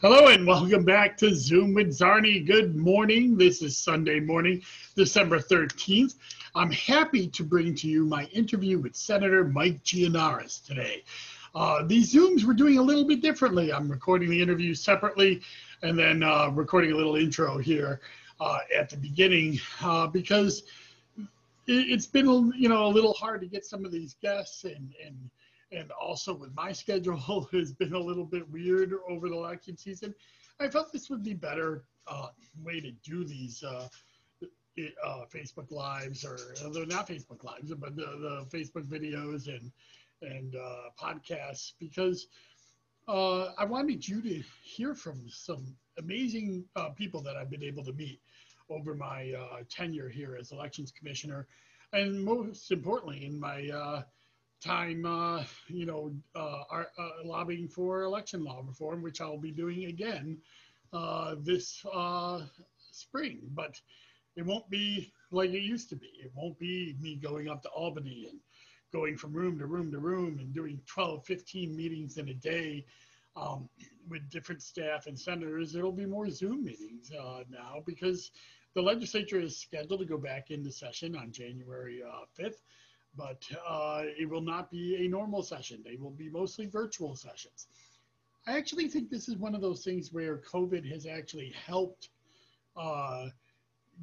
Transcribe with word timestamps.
Hello 0.00 0.26
and 0.26 0.44
welcome 0.44 0.84
back 0.84 1.16
to 1.18 1.32
Zoom 1.32 1.74
with 1.74 1.96
Czarny. 1.96 2.44
Good 2.44 2.74
morning. 2.74 3.38
This 3.38 3.62
is 3.62 3.78
Sunday 3.78 4.18
morning, 4.18 4.60
December 4.96 5.38
13th. 5.38 6.16
I'm 6.56 6.72
happy 6.72 7.28
to 7.28 7.44
bring 7.44 7.76
to 7.76 7.88
you 7.88 8.04
my 8.04 8.24
interview 8.32 8.80
with 8.80 8.96
Senator 8.96 9.44
Mike 9.44 9.84
Gianaris 9.84 10.66
today. 10.66 11.04
Uh, 11.54 11.84
these 11.84 12.12
Zooms 12.12 12.42
we're 12.42 12.54
doing 12.54 12.78
a 12.78 12.82
little 12.82 13.04
bit 13.04 13.22
differently. 13.22 13.72
I'm 13.72 13.88
recording 13.88 14.28
the 14.28 14.42
interview 14.42 14.74
separately 14.74 15.42
and 15.84 15.96
then 15.96 16.24
uh, 16.24 16.48
recording 16.48 16.90
a 16.90 16.96
little 16.96 17.14
intro 17.14 17.58
here 17.58 18.00
uh, 18.40 18.58
at 18.76 18.90
the 18.90 18.96
beginning 18.96 19.60
uh, 19.84 20.08
because 20.08 20.64
it, 21.68 21.90
has 21.90 22.08
been 22.08 22.52
you 22.56 22.68
know 22.68 22.86
a 22.86 22.88
little 22.88 23.12
hard 23.12 23.40
to 23.42 23.46
get 23.46 23.64
some 23.64 23.84
of 23.84 23.92
these 23.92 24.16
guests 24.20 24.64
and 24.64 24.92
and 25.06 25.30
and 25.72 25.90
also 25.92 26.34
with 26.34 26.54
my 26.54 26.72
schedule 26.82 27.48
has 27.52 27.72
been 27.72 27.94
a 27.94 27.98
little 27.98 28.24
bit 28.24 28.48
weird 28.50 28.92
over 29.08 29.28
the 29.28 29.34
election 29.34 29.76
season. 29.76 30.14
I 30.58 30.68
felt 30.68 30.92
this 30.92 31.08
would 31.08 31.22
be 31.22 31.34
better 31.34 31.84
uh, 32.06 32.28
way 32.62 32.80
to 32.80 32.90
do 33.02 33.24
these 33.24 33.62
uh, 33.62 33.88
uh, 35.04 35.24
Facebook 35.32 35.70
lives 35.70 36.24
or 36.24 36.38
they're 36.72 36.86
not 36.86 37.08
Facebook 37.08 37.44
lives, 37.44 37.72
but 37.74 37.96
the, 37.96 38.02
the 38.02 38.46
Facebook 38.56 38.86
videos 38.86 39.48
and 39.48 39.70
and 40.22 40.54
uh, 40.54 40.90
podcasts 41.00 41.72
because 41.78 42.26
uh, 43.08 43.52
I 43.56 43.64
wanted 43.64 44.06
you 44.06 44.20
to 44.20 44.42
hear 44.62 44.94
from 44.94 45.22
some 45.28 45.74
amazing 45.98 46.64
uh, 46.76 46.90
people 46.90 47.22
that 47.22 47.36
I've 47.36 47.50
been 47.50 47.62
able 47.62 47.84
to 47.84 47.92
meet 47.94 48.20
over 48.68 48.94
my 48.94 49.34
tenure 49.68 50.08
here 50.08 50.36
as 50.38 50.52
elections 50.52 50.92
commissioner, 50.92 51.48
and 51.92 52.22
most 52.22 52.70
importantly 52.70 53.24
in 53.24 53.40
my 53.40 54.04
time, 54.60 55.04
uh, 55.06 55.44
you 55.68 55.86
know, 55.86 56.12
uh, 56.34 56.62
are, 56.70 56.88
uh, 56.98 57.10
lobbying 57.24 57.68
for 57.68 58.02
election 58.02 58.44
law 58.44 58.62
reform, 58.66 59.02
which 59.02 59.20
I'll 59.20 59.38
be 59.38 59.52
doing 59.52 59.86
again 59.86 60.38
uh, 60.92 61.36
this 61.38 61.84
uh, 61.92 62.42
spring. 62.92 63.40
But 63.54 63.80
it 64.36 64.44
won't 64.44 64.68
be 64.70 65.12
like 65.30 65.50
it 65.50 65.62
used 65.62 65.88
to 65.90 65.96
be. 65.96 66.10
It 66.22 66.32
won't 66.34 66.58
be 66.58 66.96
me 67.00 67.16
going 67.16 67.48
up 67.48 67.62
to 67.62 67.68
Albany 67.70 68.28
and 68.30 68.38
going 68.92 69.16
from 69.16 69.32
room 69.32 69.58
to 69.58 69.66
room 69.66 69.90
to 69.92 69.98
room 69.98 70.38
and 70.38 70.52
doing 70.54 70.80
12, 70.86 71.24
15 71.24 71.76
meetings 71.76 72.18
in 72.18 72.28
a 72.28 72.34
day 72.34 72.84
um, 73.36 73.68
with 74.08 74.28
different 74.30 74.62
staff 74.62 75.06
and 75.06 75.18
senators. 75.18 75.74
It'll 75.74 75.92
be 75.92 76.06
more 76.06 76.28
Zoom 76.28 76.64
meetings 76.64 77.10
uh, 77.12 77.44
now 77.48 77.82
because 77.86 78.32
the 78.74 78.82
legislature 78.82 79.40
is 79.40 79.56
scheduled 79.56 80.00
to 80.00 80.06
go 80.06 80.18
back 80.18 80.50
into 80.50 80.70
session 80.70 81.16
on 81.16 81.32
January 81.32 82.02
5th 82.38 82.62
but 83.16 83.44
uh, 83.66 84.02
it 84.18 84.28
will 84.28 84.40
not 84.40 84.70
be 84.70 85.04
a 85.04 85.08
normal 85.08 85.42
session. 85.42 85.82
They 85.84 85.96
will 85.96 86.10
be 86.10 86.28
mostly 86.28 86.66
virtual 86.66 87.16
sessions. 87.16 87.66
I 88.46 88.56
actually 88.56 88.88
think 88.88 89.10
this 89.10 89.28
is 89.28 89.36
one 89.36 89.54
of 89.54 89.60
those 89.60 89.84
things 89.84 90.12
where 90.12 90.38
COVID 90.38 90.90
has 90.90 91.06
actually 91.06 91.52
helped 91.66 92.08
uh, 92.76 93.26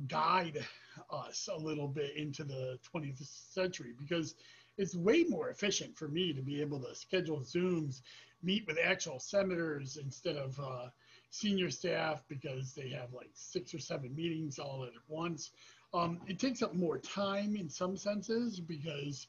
guide 0.07 0.65
us 1.09 1.49
a 1.51 1.57
little 1.57 1.87
bit 1.87 2.15
into 2.15 2.43
the 2.43 2.77
20th 2.93 3.25
century 3.51 3.93
because 3.97 4.35
it's 4.77 4.95
way 4.95 5.23
more 5.23 5.49
efficient 5.49 5.97
for 5.97 6.07
me 6.07 6.33
to 6.33 6.41
be 6.41 6.61
able 6.61 6.79
to 6.79 6.93
schedule 6.93 7.39
Zooms, 7.39 8.01
meet 8.43 8.65
with 8.67 8.77
actual 8.83 9.19
senators 9.19 9.97
instead 9.97 10.35
of 10.35 10.59
uh, 10.59 10.89
senior 11.29 11.69
staff 11.69 12.23
because 12.27 12.73
they 12.73 12.89
have 12.89 13.13
like 13.13 13.29
six 13.33 13.73
or 13.73 13.79
seven 13.79 14.15
meetings 14.15 14.59
all 14.59 14.83
at 14.83 14.91
once. 15.07 15.51
Um, 15.93 16.19
it 16.27 16.39
takes 16.39 16.61
up 16.61 16.73
more 16.73 16.97
time 16.97 17.55
in 17.55 17.69
some 17.69 17.95
senses 17.95 18.59
because 18.59 19.27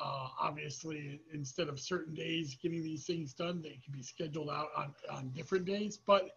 uh, 0.00 0.28
obviously 0.40 1.20
instead 1.32 1.68
of 1.68 1.80
certain 1.80 2.14
days 2.14 2.56
getting 2.62 2.82
these 2.82 3.06
things 3.06 3.32
done, 3.32 3.62
they 3.62 3.78
can 3.84 3.92
be 3.92 4.02
scheduled 4.02 4.50
out 4.50 4.68
on, 4.76 4.94
on 5.10 5.30
different 5.30 5.64
days. 5.64 5.98
But 6.06 6.30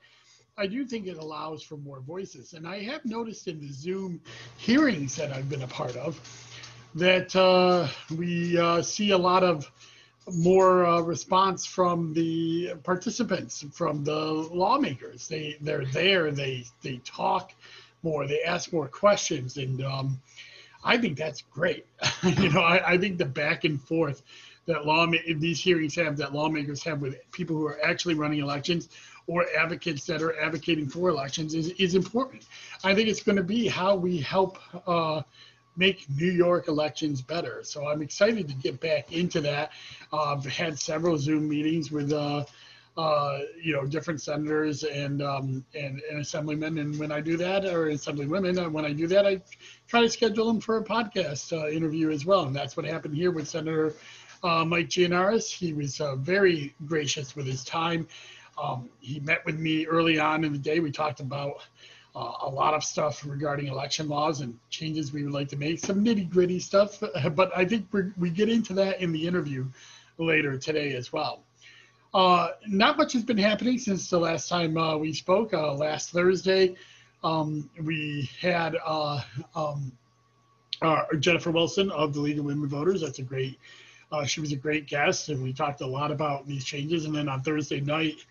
I 0.58 0.68
do 0.68 0.86
think 0.86 1.08
it 1.08 1.18
allows 1.18 1.64
for 1.64 1.78
more 1.78 2.02
voices. 2.02 2.54
And 2.54 2.68
I 2.68 2.82
have 2.84 3.06
noticed 3.06 3.48
in 3.48 3.60
the 3.60 3.72
Zoom 3.72 4.22
hearings 4.58 5.16
that 5.16 5.32
I've 5.32 5.50
been 5.50 5.62
a 5.64 5.68
part 5.68 5.96
of 5.96 6.20
that 6.96 7.36
uh, 7.36 7.88
we 8.16 8.58
uh, 8.58 8.82
see 8.82 9.12
a 9.12 9.18
lot 9.18 9.44
of 9.44 9.72
more 10.32 10.86
uh, 10.86 11.02
response 11.02 11.66
from 11.66 12.14
the 12.14 12.74
participants, 12.84 13.66
from 13.72 14.04
the 14.04 14.22
lawmakers. 14.52 15.28
They 15.28 15.58
they're 15.62 15.86
there. 15.86 16.32
They 16.32 16.66
they 16.82 16.98
talk 17.06 17.54
more. 18.04 18.28
They 18.28 18.42
ask 18.42 18.72
more 18.72 18.88
questions, 18.88 19.58
and 19.58 19.84
um, 19.84 20.22
I 20.84 20.98
think 20.98 21.18
that's 21.18 21.42
great. 21.42 21.86
you 22.24 22.50
know, 22.50 22.62
I, 22.62 22.94
I, 22.94 22.98
think 22.98 23.18
the 23.18 23.26
back 23.26 23.64
and 23.64 23.82
forth 23.82 24.24
that 24.66 24.86
law 24.86 25.08
these 25.38 25.60
hearings 25.60 25.96
have, 25.96 26.18
that 26.18 26.34
lawmakers 26.34 26.84
have 26.84 27.02
with 27.02 27.18
people 27.32 27.56
who 27.56 27.66
are 27.66 27.80
actually 27.84 28.14
running 28.14 28.40
elections 28.40 28.90
or 29.28 29.46
advocates 29.58 30.06
that 30.06 30.22
are 30.22 30.40
advocating 30.40 30.88
for 30.88 31.10
elections 31.10 31.54
is, 31.54 31.70
is 31.72 31.96
important. 31.96 32.46
I 32.84 32.96
think 32.96 33.10
it's 33.10 33.22
going 33.22 33.36
to 33.36 33.44
be 33.44 33.68
how 33.68 33.96
we 33.96 34.18
help 34.18 34.58
uh, 34.88 35.22
make 35.76 36.06
New 36.18 36.32
York 36.32 36.68
elections 36.68 37.22
better. 37.22 37.62
So 37.64 37.88
I'm 37.88 38.02
excited 38.02 38.48
to 38.48 38.54
get 38.56 38.80
back 38.80 39.12
into 39.12 39.42
that. 39.42 39.72
Uh, 40.12 40.34
I've 40.34 40.46
had 40.46 40.78
several 40.80 41.18
Zoom 41.18 41.48
meetings 41.48 41.92
with 41.92 42.12
uh, 42.12 42.46
uh, 43.00 43.40
you 43.64 43.72
know, 43.72 43.86
different 43.86 44.22
senators 44.22 44.84
and, 44.84 45.22
um, 45.22 45.64
and, 45.74 46.02
and 46.12 46.20
assemblymen. 46.20 46.80
And 46.80 47.00
when 47.00 47.14
I 47.14 47.22
do 47.22 47.38
that, 47.38 47.64
or 47.64 47.86
assemblywomen, 47.86 48.66
uh, 48.66 48.70
when 48.70 48.84
I 48.84 48.92
do 48.92 49.08
that, 49.08 49.26
I 49.26 49.42
try 49.88 50.02
to 50.02 50.10
schedule 50.10 50.48
them 50.48 50.60
for 50.60 50.76
a 50.76 50.84
podcast 50.84 51.54
uh, 51.54 51.70
interview 51.70 52.12
as 52.12 52.26
well. 52.26 52.44
And 52.44 52.54
that's 52.54 52.76
what 52.76 52.86
happened 52.86 53.16
here 53.16 53.32
with 53.32 53.48
Senator 53.48 53.94
uh, 54.44 54.66
Mike 54.66 54.90
Gianaris. 54.90 55.50
He 55.50 55.72
was 55.72 56.02
uh, 56.02 56.18
very 56.18 56.76
gracious 56.88 57.38
with 57.38 57.46
his 57.46 57.64
time. 57.64 58.06
Um, 58.62 58.90
he 59.00 59.22
met 59.22 59.46
with 59.46 59.58
me 59.58 59.86
early 59.86 60.20
on 60.20 60.44
in 60.44 60.52
the 60.52 60.60
day. 60.60 60.82
We 60.82 60.92
talked 60.92 61.22
about 61.22 61.62
uh, 62.18 62.34
a 62.42 62.50
lot 62.50 62.74
of 62.74 62.84
stuff 62.84 63.26
regarding 63.26 63.68
election 63.68 64.10
laws 64.10 64.42
and 64.42 64.60
changes 64.70 65.14
we 65.14 65.24
would 65.24 65.32
like 65.32 65.48
to 65.50 65.56
make, 65.56 65.80
some 65.80 66.04
nitty 66.04 66.30
gritty 66.30 66.60
stuff. 66.60 67.02
But 67.34 67.58
I 67.58 67.64
think 67.64 67.88
we 68.18 68.30
get 68.30 68.50
into 68.50 68.74
that 68.74 69.00
in 69.00 69.14
the 69.14 69.26
interview 69.26 69.68
later 70.18 70.58
today 70.58 70.96
as 70.96 71.14
well. 71.14 71.44
Uh, 72.14 72.50
not 72.68 72.98
much 72.98 73.14
has 73.14 73.24
been 73.24 73.38
happening 73.38 73.78
since 73.78 74.10
the 74.10 74.20
last 74.20 74.50
time 74.50 74.78
uh, 74.78 74.98
we 74.98 75.14
spoke. 75.14 75.54
Uh, 75.54 75.74
last 75.74 76.10
Thursday, 76.10 76.76
um, 77.24 77.70
we 77.84 78.30
had 78.40 78.76
uh, 78.84 79.22
um, 79.56 79.92
uh, 80.82 81.04
Jennifer 81.20 81.52
Wilson 81.52 81.92
of 81.92 82.14
the 82.14 82.20
League 82.20 82.40
of 82.40 82.46
Women 82.46 82.68
Voters. 82.68 83.02
That's 83.02 83.20
a 83.20 83.24
great. 83.24 83.60
Uh, 84.12 84.26
she 84.26 84.42
was 84.42 84.52
a 84.52 84.56
great 84.56 84.88
guest, 84.88 85.30
and 85.30 85.44
we 85.44 85.54
talked 85.54 85.82
a 85.82 85.86
lot 85.86 86.10
about 86.10 86.48
these 86.48 86.66
changes. 86.66 87.06
And 87.06 87.14
then 87.14 87.30
on 87.30 87.44
Thursday 87.44 87.80
night, 87.80 88.26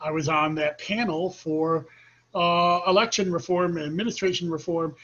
I 0.00 0.10
was 0.10 0.30
on 0.30 0.54
that 0.54 0.78
panel 0.78 1.28
for 1.28 1.86
election 2.34 3.30
reform, 3.30 3.76
and 3.76 3.84
administration 3.84 4.50
reform, 4.50 4.96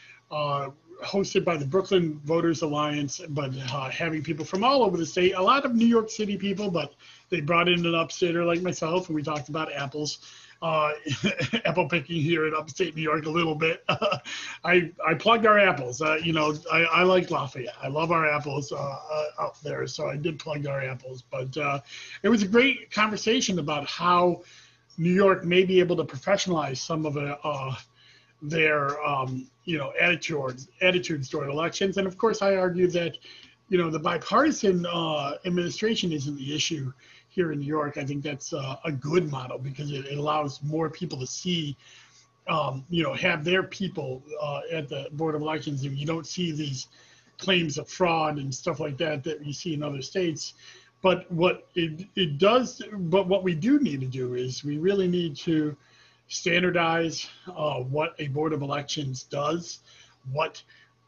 hosted 1.04 1.44
by 1.44 1.56
the 1.56 1.64
Brooklyn 1.64 2.20
Voters 2.24 2.62
Alliance, 2.62 3.20
but 3.28 3.52
uh, 3.72 3.90
having 3.90 4.22
people 4.22 4.44
from 4.44 4.64
all 4.64 4.82
over 4.82 4.96
the 4.96 5.06
state, 5.06 5.34
a 5.34 5.42
lot 5.42 5.64
of 5.64 5.74
New 5.74 5.86
York 5.86 6.10
City 6.10 6.36
people, 6.36 6.70
but 6.70 6.94
they 7.30 7.40
brought 7.40 7.68
in 7.68 7.86
an 7.86 7.92
upstater 7.92 8.46
like 8.46 8.62
myself, 8.62 9.08
and 9.08 9.16
we 9.16 9.22
talked 9.22 9.48
about 9.48 9.72
apples. 9.72 10.18
Uh, 10.62 10.92
apple 11.66 11.86
picking 11.86 12.22
here 12.22 12.46
in 12.46 12.54
upstate 12.54 12.96
New 12.96 13.02
York 13.02 13.26
a 13.26 13.30
little 13.30 13.54
bit. 13.54 13.84
I 14.64 14.90
I 15.06 15.12
plugged 15.14 15.44
our 15.44 15.58
apples. 15.58 16.00
Uh, 16.00 16.16
you 16.22 16.32
know, 16.32 16.54
I, 16.72 16.84
I 16.84 17.02
like 17.02 17.30
Lafayette. 17.30 17.74
I 17.82 17.88
love 17.88 18.10
our 18.10 18.26
apples 18.26 18.72
uh, 18.72 18.76
uh 18.76 19.24
up 19.38 19.60
there, 19.60 19.86
so 19.86 20.08
I 20.08 20.16
did 20.16 20.38
plug 20.38 20.66
our 20.66 20.80
apples. 20.80 21.22
But 21.30 21.54
uh, 21.58 21.80
it 22.22 22.30
was 22.30 22.42
a 22.42 22.48
great 22.48 22.90
conversation 22.90 23.58
about 23.58 23.86
how 23.86 24.42
New 24.96 25.12
York 25.12 25.44
may 25.44 25.64
be 25.64 25.80
able 25.80 25.96
to 25.96 26.04
professionalize 26.04 26.78
some 26.78 27.04
of 27.04 27.16
it 27.16 27.38
uh, 27.44 27.74
their 28.42 29.02
um, 29.04 29.48
you 29.64 29.78
know 29.78 29.92
attitudes 30.00 30.68
attitudes 30.80 31.28
toward 31.28 31.48
elections. 31.48 31.96
And 31.96 32.06
of 32.06 32.18
course, 32.18 32.42
I 32.42 32.56
argue 32.56 32.88
that 32.88 33.16
you 33.68 33.78
know 33.78 33.90
the 33.90 33.98
bipartisan 33.98 34.86
uh, 34.86 35.34
administration 35.44 36.12
isn't 36.12 36.36
the 36.36 36.54
issue 36.54 36.92
here 37.28 37.52
in 37.52 37.60
New 37.60 37.66
York. 37.66 37.96
I 37.98 38.04
think 38.04 38.22
that's 38.22 38.52
uh, 38.52 38.76
a 38.84 38.92
good 38.92 39.30
model 39.30 39.58
because 39.58 39.90
it, 39.90 40.06
it, 40.06 40.18
allows 40.18 40.62
more 40.62 40.88
people 40.90 41.18
to 41.20 41.26
see. 41.26 41.76
Um, 42.46 42.84
you 42.90 43.02
know, 43.02 43.14
have 43.14 43.42
their 43.42 43.62
people 43.62 44.22
uh, 44.38 44.60
at 44.70 44.90
the 44.90 45.08
board 45.12 45.34
of 45.34 45.40
elections, 45.40 45.82
and 45.84 45.96
you 45.96 46.04
don't 46.04 46.26
see 46.26 46.52
these 46.52 46.88
claims 47.38 47.78
of 47.78 47.88
fraud 47.88 48.36
and 48.36 48.54
stuff 48.54 48.80
like 48.80 48.98
that 48.98 49.24
that 49.24 49.44
you 49.44 49.52
see 49.54 49.72
in 49.72 49.82
other 49.82 50.02
states. 50.02 50.52
But 51.02 51.30
what 51.30 51.68
it, 51.74 52.06
it 52.16 52.38
does, 52.38 52.82
but 52.92 53.28
what 53.28 53.44
we 53.44 53.54
do 53.54 53.78
need 53.78 54.00
to 54.00 54.06
do 54.06 54.34
is 54.34 54.64
we 54.64 54.78
really 54.78 55.08
need 55.08 55.36
to 55.38 55.76
standardize 56.28 57.28
uh, 57.48 57.80
what 57.80 58.14
a 58.18 58.28
board 58.28 58.52
of 58.52 58.62
elections 58.62 59.24
does, 59.24 59.80
what 60.32 60.62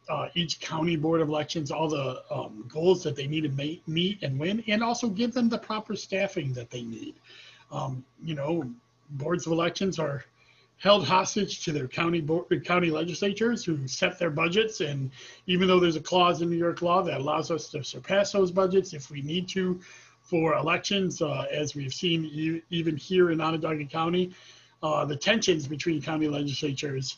uh, 0.08 0.28
each 0.34 0.60
county 0.60 0.96
board 0.96 1.20
of 1.20 1.28
elections, 1.28 1.70
all 1.70 1.88
the 1.88 2.22
um, 2.30 2.64
goals 2.68 3.02
that 3.02 3.16
they 3.16 3.26
need 3.26 3.42
to 3.42 3.48
make, 3.48 3.86
meet 3.88 4.22
and 4.22 4.38
win, 4.38 4.62
and 4.68 4.82
also 4.82 5.08
give 5.08 5.32
them 5.32 5.48
the 5.48 5.58
proper 5.58 5.96
staffing 5.96 6.52
that 6.52 6.70
they 6.70 6.82
need. 6.82 7.14
Um, 7.72 8.04
you 8.22 8.34
know, 8.34 8.70
boards 9.10 9.46
of 9.46 9.52
elections 9.52 9.98
are 9.98 10.24
held 10.78 11.06
hostage 11.06 11.64
to 11.64 11.72
their 11.72 11.88
county 11.88 12.20
board, 12.20 12.64
county 12.64 12.90
legislatures 12.90 13.64
who 13.64 13.88
set 13.88 14.19
their 14.19 14.30
budgets. 14.30 14.80
And 14.80 15.10
even 15.46 15.66
though 15.66 15.80
there's 15.80 15.96
a 15.96 16.00
clause 16.00 16.42
in 16.42 16.50
New 16.50 16.56
York 16.56 16.82
law 16.82 17.02
that 17.02 17.19
allows 17.19 17.50
us 17.50 17.69
to 17.70 17.82
surpass 17.82 18.32
those 18.32 18.50
budgets 18.50 18.92
if 18.92 19.10
we 19.10 19.22
need 19.22 19.48
to 19.48 19.80
for 20.26 20.56
elections. 20.56 21.22
Uh, 21.22 21.46
as 21.50 21.74
we've 21.74 21.94
seen, 21.94 22.24
e- 22.26 22.62
even 22.70 22.96
here 22.96 23.30
in 23.30 23.40
Onondaga 23.40 23.84
County, 23.86 24.32
uh, 24.86 25.04
the 25.04 25.16
tensions 25.16 25.66
between 25.66 26.00
county 26.00 26.28
legislatures 26.28 27.16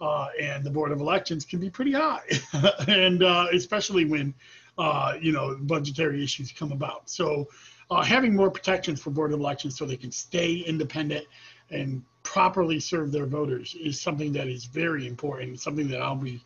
uh, 0.00 0.28
and 0.40 0.62
the 0.62 0.70
Board 0.70 0.92
of 0.92 1.00
Elections 1.00 1.44
can 1.44 1.58
be 1.58 1.68
pretty 1.68 1.92
high, 1.92 2.22
and 2.88 3.24
uh, 3.24 3.48
especially 3.52 4.04
when 4.04 4.32
uh, 4.78 5.14
you 5.20 5.32
know 5.32 5.56
budgetary 5.62 6.22
issues 6.22 6.52
come 6.52 6.70
about. 6.70 7.10
So, 7.10 7.48
uh, 7.90 8.02
having 8.02 8.36
more 8.36 8.50
protections 8.50 9.00
for 9.00 9.10
Board 9.10 9.32
of 9.32 9.40
Elections 9.40 9.76
so 9.76 9.84
they 9.84 9.96
can 9.96 10.12
stay 10.12 10.58
independent 10.58 11.26
and 11.70 12.02
properly 12.22 12.78
serve 12.78 13.10
their 13.10 13.26
voters 13.26 13.74
is 13.82 14.00
something 14.00 14.32
that 14.32 14.46
is 14.46 14.66
very 14.66 15.06
important. 15.08 15.58
Something 15.60 15.88
that 15.88 16.00
I'll 16.00 16.14
be 16.14 16.40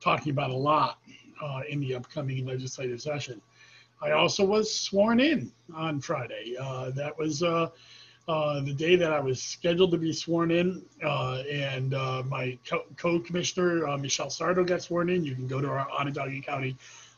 talking 0.00 0.30
about 0.30 0.50
a 0.50 0.56
lot 0.56 0.98
uh, 1.42 1.62
in 1.70 1.80
the 1.80 1.94
upcoming 1.94 2.44
legislative 2.44 3.00
session. 3.00 3.40
I 4.02 4.10
also 4.10 4.44
was 4.44 4.72
sworn 4.72 5.20
in 5.20 5.50
on 5.74 6.00
Friday. 6.00 6.54
That 6.94 7.18
was 7.18 7.42
uh, 8.28 8.60
the 8.60 8.74
day 8.74 8.94
that 8.94 9.10
I 9.10 9.20
was 9.20 9.42
scheduled 9.42 9.90
to 9.92 9.96
be 9.96 10.12
sworn 10.12 10.50
in, 10.50 10.84
uh, 11.02 11.42
and 11.50 11.94
uh, 11.94 12.22
my 12.28 12.58
co- 12.68 12.84
co-commissioner 12.98 13.88
uh, 13.88 13.96
Michelle 13.96 14.28
Sardi 14.28 14.64
got 14.64 14.82
sworn 14.82 15.08
in. 15.08 15.24
You 15.24 15.34
can 15.34 15.46
go 15.46 15.62
to 15.62 15.68
our 15.68 15.88
Onondaga 15.90 16.38
County 16.42 16.76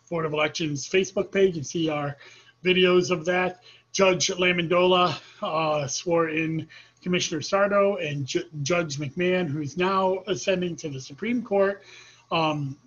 Board 0.09 0.25
of 0.25 0.33
Elections 0.33 0.89
Facebook 0.89 1.33
page 1.33 1.57
and 1.57 1.67
see 1.67 1.89
our 1.89 2.17
videos 2.65 3.11
of 3.11 3.25
that. 3.25 3.63
Judge 3.93 4.29
Lamondola 4.29 5.21
uh, 5.43 5.89
swore 5.89 6.29
in 6.29 6.69
Commissioner 7.03 7.43
Sardi 7.43 8.07
and 8.07 8.25
Ju- 8.25 8.49
Judge 8.63 8.99
McMahon, 8.99 9.49
who's 9.49 9.77
now 9.77 10.23
ascending 10.29 10.77
to 10.77 10.89
the 10.89 11.01
Supreme 11.01 11.43
Court. 11.43 11.83
Um, 12.31 12.79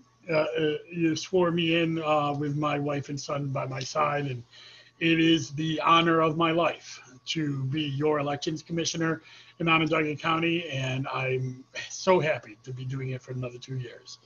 swore 1.16 1.52
me 1.52 1.82
in 1.82 1.96
with 2.40 2.56
my 2.56 2.80
wife 2.80 3.10
and 3.10 3.20
son 3.20 3.48
by 3.48 3.66
my 3.66 3.82
side, 3.82 4.28
and 4.28 4.42
it 5.02 5.20
is 5.20 5.50
the 5.50 5.82
honor 5.82 6.22
of 6.22 6.38
my 6.38 6.52
life 6.52 7.02
to 7.26 7.64
be 7.66 7.82
your 7.82 8.20
elections 8.20 8.62
commissioner 8.62 9.22
in 9.60 9.68
Onondaga 9.68 10.16
County, 10.16 10.68
and 10.70 11.08
I'm 11.08 11.64
so 11.90 12.20
happy 12.20 12.58
to 12.64 12.74
be 12.74 12.86
doing 12.86 13.10
it 13.10 13.22
for 13.22 13.32
another 13.32 13.58
two 13.58 13.78
years. 13.78 14.20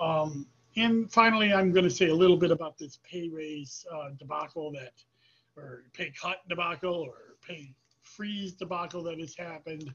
Um, 0.00 0.46
and 0.76 1.10
finally, 1.10 1.52
I'm 1.52 1.72
going 1.72 1.84
to 1.84 1.90
say 1.90 2.08
a 2.08 2.14
little 2.14 2.36
bit 2.36 2.50
about 2.50 2.78
this 2.78 2.98
pay 3.08 3.28
raise 3.28 3.86
uh, 3.92 4.10
debacle 4.18 4.72
that, 4.72 4.92
or 5.56 5.84
pay 5.92 6.12
cut 6.20 6.38
debacle, 6.48 6.94
or 6.94 7.36
pay 7.46 7.72
freeze 8.02 8.52
debacle 8.52 9.02
that 9.04 9.18
has 9.20 9.34
happened. 9.36 9.92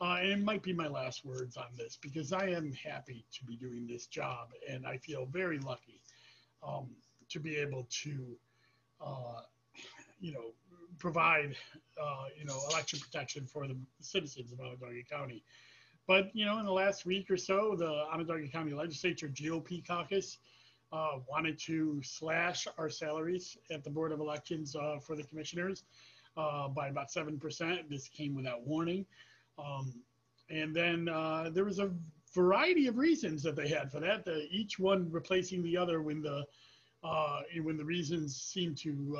Uh, 0.00 0.18
and 0.20 0.30
it 0.30 0.38
might 0.38 0.62
be 0.62 0.72
my 0.72 0.86
last 0.86 1.24
words 1.24 1.56
on 1.56 1.66
this 1.76 1.98
because 2.00 2.32
I 2.32 2.46
am 2.48 2.72
happy 2.72 3.24
to 3.32 3.44
be 3.44 3.56
doing 3.56 3.86
this 3.86 4.06
job 4.06 4.50
and 4.68 4.86
I 4.86 4.96
feel 4.98 5.26
very 5.26 5.58
lucky 5.58 6.00
um, 6.62 6.90
to 7.30 7.40
be 7.40 7.56
able 7.56 7.86
to, 8.02 8.36
uh, 9.04 9.40
you 10.20 10.32
know, 10.32 10.52
provide, 10.98 11.56
uh, 12.00 12.24
you 12.38 12.44
know, 12.44 12.60
election 12.70 12.98
protection 12.98 13.46
for 13.46 13.66
the 13.66 13.76
citizens 14.00 14.52
of 14.52 14.60
Onondaga 14.60 15.02
County. 15.10 15.42
But, 16.06 16.34
you 16.34 16.46
know, 16.46 16.58
in 16.58 16.64
the 16.64 16.72
last 16.72 17.04
week 17.04 17.30
or 17.30 17.36
so, 17.36 17.74
the 17.76 18.06
Onondaga 18.12 18.48
County 18.48 18.72
Legislature 18.72 19.28
GOP 19.28 19.86
caucus 19.86 20.38
uh, 20.92 21.18
wanted 21.28 21.58
to 21.58 22.00
slash 22.02 22.66
our 22.78 22.88
salaries 22.88 23.58
at 23.70 23.84
the 23.84 23.90
Board 23.90 24.12
of 24.12 24.20
Elections 24.20 24.74
uh, 24.74 24.98
for 24.98 25.16
the 25.16 25.22
commissioners 25.22 25.84
uh, 26.36 26.68
by 26.68 26.88
about 26.88 27.10
7%. 27.10 27.88
This 27.90 28.08
came 28.08 28.34
without 28.34 28.66
warning. 28.66 29.04
Um, 29.58 29.92
and 30.50 30.74
then 30.74 31.08
uh, 31.08 31.50
there 31.52 31.64
was 31.64 31.78
a 31.78 31.90
variety 32.34 32.86
of 32.86 32.96
reasons 32.96 33.42
that 33.42 33.56
they 33.56 33.68
had 33.68 33.90
for 33.92 34.00
that. 34.00 34.24
The, 34.24 34.46
each 34.50 34.78
one 34.78 35.10
replacing 35.10 35.62
the 35.62 35.76
other 35.76 36.00
when 36.02 36.22
the 36.22 36.44
uh, 37.04 37.42
when 37.62 37.76
the 37.76 37.84
reasons 37.84 38.34
seemed 38.34 38.76
to 38.76 39.16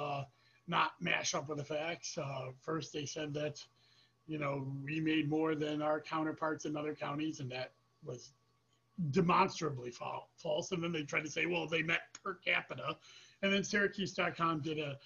not 0.69 0.93
mash 1.01 1.35
up 1.35 1.49
with 1.49 1.59
the 1.59 1.65
facts. 1.65 2.17
Uh, 2.19 2.51
first, 2.61 2.93
they 2.93 3.07
said 3.07 3.33
that 3.35 3.61
you 4.27 4.39
know 4.39 4.71
we 4.85 5.01
made 5.01 5.29
more 5.29 5.55
than 5.55 5.83
our 5.83 6.01
counterparts 6.01 6.65
in 6.65 6.77
other 6.77 6.95
counties, 6.95 7.41
and 7.41 7.51
that 7.51 7.73
was 8.05 8.31
demonstrably 9.11 9.91
fa- 9.91 10.21
false. 10.37 10.73
And 10.73 10.83
then 10.83 10.93
they 10.93 11.03
tried 11.03 11.25
to 11.25 11.31
say, 11.31 11.47
well, 11.47 11.67
they 11.67 11.83
met 11.83 12.01
per 12.23 12.35
capita. 12.35 12.97
And 13.43 13.53
then 13.53 13.63
Syracuse.com 13.63 14.61
did 14.61 14.79
a 14.79 14.99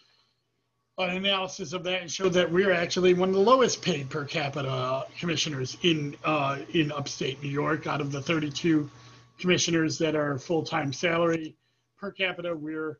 an 0.98 1.16
analysis 1.16 1.72
of 1.72 1.82
that 1.84 2.02
and 2.02 2.10
showed 2.10 2.34
that 2.34 2.50
we're 2.50 2.70
actually 2.70 3.14
one 3.14 3.30
of 3.30 3.34
the 3.34 3.40
lowest 3.40 3.80
paid 3.80 4.10
per 4.10 4.26
capita 4.26 5.06
commissioners 5.18 5.76
in 5.82 6.14
uh, 6.24 6.58
in 6.74 6.92
upstate 6.92 7.42
New 7.42 7.48
York. 7.48 7.86
Out 7.86 8.00
of 8.00 8.12
the 8.12 8.20
32 8.20 8.90
commissioners 9.38 9.98
that 9.98 10.14
are 10.14 10.38
full-time 10.38 10.92
salary 10.92 11.56
per 11.96 12.10
capita, 12.10 12.54
we're 12.54 12.98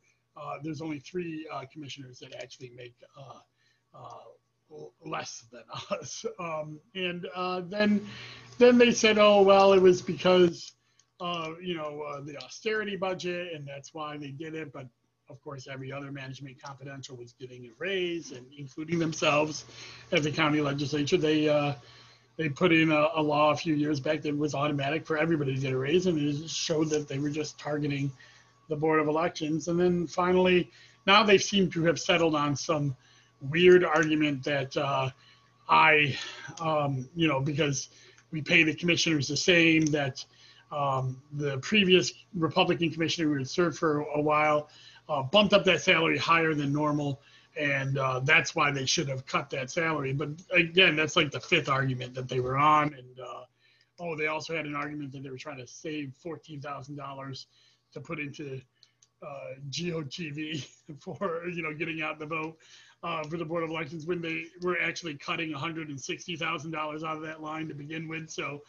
there's 0.62 0.80
only 0.80 0.98
three 0.98 1.46
uh, 1.52 1.64
commissioners 1.72 2.18
that 2.18 2.34
actually 2.34 2.72
make 2.76 2.94
uh, 3.18 3.40
uh, 3.98 4.76
less 5.04 5.44
than 5.52 5.62
us. 5.90 6.24
Um, 6.38 6.80
and 6.94 7.26
uh, 7.34 7.62
then 7.66 8.06
then 8.58 8.78
they 8.78 8.92
said, 8.92 9.18
oh 9.18 9.42
well, 9.42 9.72
it 9.72 9.80
was 9.80 10.02
because 10.02 10.72
uh, 11.20 11.50
you 11.60 11.76
know 11.76 12.02
uh, 12.02 12.20
the 12.20 12.36
austerity 12.38 12.96
budget, 12.96 13.52
and 13.54 13.66
that's 13.66 13.94
why 13.94 14.16
they 14.16 14.30
did 14.30 14.54
it. 14.54 14.72
But 14.72 14.86
of 15.28 15.40
course, 15.42 15.68
every 15.70 15.92
other 15.92 16.10
management 16.10 16.62
confidential 16.62 17.16
was 17.16 17.32
getting 17.32 17.66
a 17.66 17.70
raise, 17.78 18.32
and 18.32 18.46
including 18.56 18.98
themselves 18.98 19.64
as 20.10 20.24
the 20.24 20.30
county 20.30 20.60
legislature, 20.60 21.16
they 21.16 21.48
uh, 21.48 21.74
they 22.36 22.48
put 22.48 22.72
in 22.72 22.90
a, 22.90 23.08
a, 23.14 23.22
law 23.22 23.50
a 23.50 23.56
few 23.56 23.74
years 23.74 24.00
back 24.00 24.22
that 24.22 24.36
was 24.36 24.54
automatic 24.54 25.06
for 25.06 25.18
everybody 25.18 25.54
to 25.54 25.60
get 25.60 25.72
a 25.72 25.76
raise, 25.76 26.06
and 26.06 26.18
it 26.18 26.48
showed 26.48 26.88
that 26.90 27.08
they 27.08 27.18
were 27.18 27.30
just 27.30 27.58
targeting 27.58 28.10
the 28.72 28.80
board 28.84 29.00
of 29.00 29.08
elections. 29.08 29.68
And 29.68 29.78
then 29.78 30.06
finally, 30.06 30.70
now 31.06 31.20
they 31.30 31.38
seem 31.38 31.70
to 31.70 31.80
have 31.88 31.98
settled 31.98 32.34
on 32.34 32.56
some 32.56 32.96
weird 33.54 33.82
argument 33.84 34.44
that 34.44 34.76
uh, 34.76 35.10
I, 35.68 36.16
um, 36.60 36.92
you 37.14 37.28
know, 37.28 37.40
because 37.40 37.90
we 38.32 38.40
pay 38.52 38.64
the 38.64 38.74
commissioners 38.74 39.28
the 39.28 39.36
same 39.36 39.82
that. 39.98 40.24
Um, 40.72 41.20
the 41.44 41.58
previous 41.58 42.06
Republican 42.34 42.90
commissioner 42.90 43.28
who 43.28 43.36
had 43.40 43.46
served 43.46 43.76
for 43.76 43.92
a 44.20 44.22
while 44.30 44.70
uh, 45.06 45.22
bumped 45.22 45.52
up 45.52 45.64
that 45.66 45.82
salary 45.82 46.16
higher 46.16 46.54
than 46.54 46.72
normal, 46.72 47.20
and 47.58 47.98
uh, 47.98 48.20
that's 48.20 48.56
why 48.56 48.70
they 48.70 48.86
should 48.86 49.06
have 49.06 49.26
cut 49.26 49.50
that 49.50 49.70
salary. 49.70 50.14
But 50.14 50.30
again, 50.50 50.96
that's 50.96 51.14
like 51.14 51.30
the 51.30 51.40
fifth 51.40 51.68
argument 51.68 52.14
that 52.14 52.26
they 52.26 52.40
were 52.40 52.56
on, 52.56 52.94
and 52.94 53.20
uh, 53.20 53.44
oh, 54.00 54.16
they 54.16 54.28
also 54.28 54.56
had 54.56 54.64
an 54.64 54.74
argument 54.74 55.12
that 55.12 55.22
they 55.22 55.28
were 55.28 55.36
trying 55.36 55.58
to 55.58 55.66
save 55.66 56.14
fourteen 56.14 56.58
thousand 56.62 56.96
dollars 56.96 57.48
to 57.92 58.00
put 58.00 58.18
into 58.18 58.60
uh, 59.22 59.54
GOTV 59.70 60.66
for 61.00 61.48
you 61.48 61.62
know 61.62 61.72
getting 61.74 62.02
out 62.02 62.18
the 62.18 62.26
vote 62.26 62.56
uh, 63.02 63.22
for 63.24 63.36
the 63.36 63.44
board 63.44 63.64
of 63.64 63.70
elections 63.70 64.06
when 64.06 64.20
they 64.20 64.44
were 64.62 64.78
actually 64.80 65.14
cutting 65.14 65.52
one 65.52 65.60
hundred 65.60 65.88
and 65.88 66.00
sixty 66.00 66.36
thousand 66.36 66.70
dollars 66.70 67.04
out 67.04 67.16
of 67.16 67.22
that 67.22 67.42
line 67.42 67.68
to 67.68 67.74
begin 67.74 68.08
with. 68.08 68.30
So, 68.30 68.62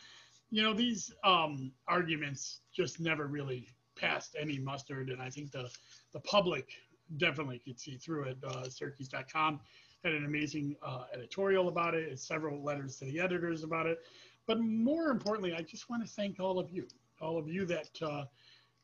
you 0.50 0.62
know, 0.62 0.74
these 0.74 1.14
um, 1.24 1.72
arguments 1.88 2.62
just 2.76 3.00
never 3.00 3.28
really 3.28 3.68
passed 3.96 4.36
any 4.40 4.60
mustard, 4.60 5.10
and 5.10 5.22
I 5.22 5.30
think 5.30 5.52
the 5.52 5.70
the 6.14 6.20
public 6.22 6.70
definitely 7.18 7.60
could 7.60 7.80
see 7.80 7.98
through 7.98 8.24
it. 8.24 8.38
Uh, 8.46 8.70
Syracuse.com 8.70 9.60
had 10.04 10.14
an 10.14 10.26
amazing 10.26 10.76
uh, 10.84 11.04
editorial 11.14 11.68
about 11.68 11.94
it, 11.94 12.20
several 12.20 12.64
letters 12.64 12.98
to 12.98 13.06
the 13.06 13.20
editors 13.20 13.64
about 13.64 13.86
it. 13.86 14.00
But 14.48 14.60
more 14.60 15.10
importantly, 15.10 15.54
I 15.54 15.62
just 15.62 15.90
want 15.90 16.06
to 16.06 16.12
thank 16.12 16.40
all 16.40 16.60
of 16.60 16.70
you, 16.70 16.88
all 17.22 17.38
of 17.38 17.48
you 17.48 17.66
that 17.66 17.90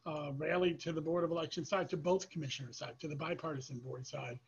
uh, 0.05 0.31
rallied 0.37 0.79
to 0.81 0.91
the 0.91 1.01
Board 1.01 1.23
of 1.23 1.31
Election 1.31 1.65
side, 1.65 1.89
to 1.89 1.97
both 1.97 2.29
commissioners 2.29 2.77
side, 2.77 2.99
to 2.99 3.07
the 3.07 3.15
bipartisan 3.15 3.79
board 3.79 4.05
side, 4.07 4.39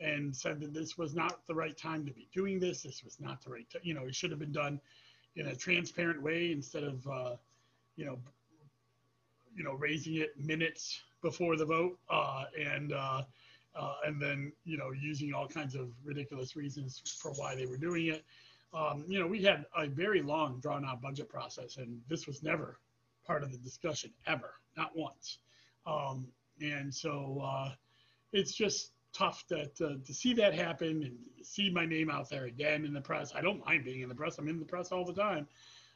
and 0.00 0.34
said 0.34 0.60
that 0.60 0.72
this 0.72 0.96
was 0.96 1.14
not 1.14 1.40
the 1.46 1.54
right 1.54 1.76
time 1.76 2.06
to 2.06 2.12
be 2.12 2.28
doing 2.32 2.58
this. 2.58 2.82
This 2.82 3.04
was 3.04 3.20
not 3.20 3.42
the 3.42 3.50
right, 3.50 3.66
t- 3.70 3.78
you 3.82 3.94
know, 3.94 4.06
it 4.06 4.14
should 4.14 4.30
have 4.30 4.40
been 4.40 4.52
done 4.52 4.80
in 5.36 5.48
a 5.48 5.54
transparent 5.54 6.22
way 6.22 6.52
instead 6.52 6.84
of, 6.84 7.06
uh, 7.06 7.36
you 7.96 8.06
know, 8.06 8.18
you 9.54 9.64
know, 9.64 9.74
raising 9.74 10.16
it 10.16 10.38
minutes 10.38 11.00
before 11.22 11.56
the 11.56 11.64
vote, 11.64 11.98
uh, 12.08 12.44
and 12.58 12.92
uh, 12.92 13.22
uh, 13.74 13.94
and 14.04 14.20
then 14.20 14.52
you 14.64 14.76
know 14.76 14.90
using 14.90 15.32
all 15.32 15.46
kinds 15.46 15.74
of 15.74 15.90
ridiculous 16.04 16.56
reasons 16.56 17.02
for 17.20 17.32
why 17.32 17.54
they 17.54 17.66
were 17.66 17.76
doing 17.76 18.06
it. 18.06 18.24
Um, 18.72 19.04
you 19.08 19.18
know, 19.18 19.26
we 19.26 19.42
had 19.42 19.66
a 19.76 19.88
very 19.88 20.22
long, 20.22 20.60
drawn-out 20.60 21.02
budget 21.02 21.28
process, 21.28 21.76
and 21.76 22.00
this 22.08 22.26
was 22.26 22.42
never 22.42 22.78
part 23.30 23.44
of 23.44 23.52
the 23.52 23.58
discussion 23.58 24.10
ever, 24.26 24.54
not 24.76 24.90
once. 24.96 25.38
Um, 25.86 26.26
and 26.60 26.92
so 26.92 27.40
uh, 27.44 27.70
it's 28.32 28.52
just 28.52 28.90
tough 29.12 29.44
that 29.48 29.80
uh, 29.80 30.04
to 30.04 30.12
see 30.12 30.34
that 30.34 30.52
happen 30.52 31.04
and 31.04 31.16
see 31.46 31.70
my 31.70 31.86
name 31.86 32.10
out 32.10 32.28
there 32.28 32.46
again 32.46 32.84
in 32.84 32.92
the 32.92 33.00
press. 33.00 33.32
I 33.32 33.40
don't 33.40 33.64
mind 33.64 33.84
being 33.84 34.00
in 34.00 34.08
the 34.08 34.16
press; 34.16 34.38
I'm 34.38 34.48
in 34.48 34.58
the 34.58 34.64
press 34.64 34.90
all 34.90 35.04
the 35.04 35.12
time. 35.12 35.46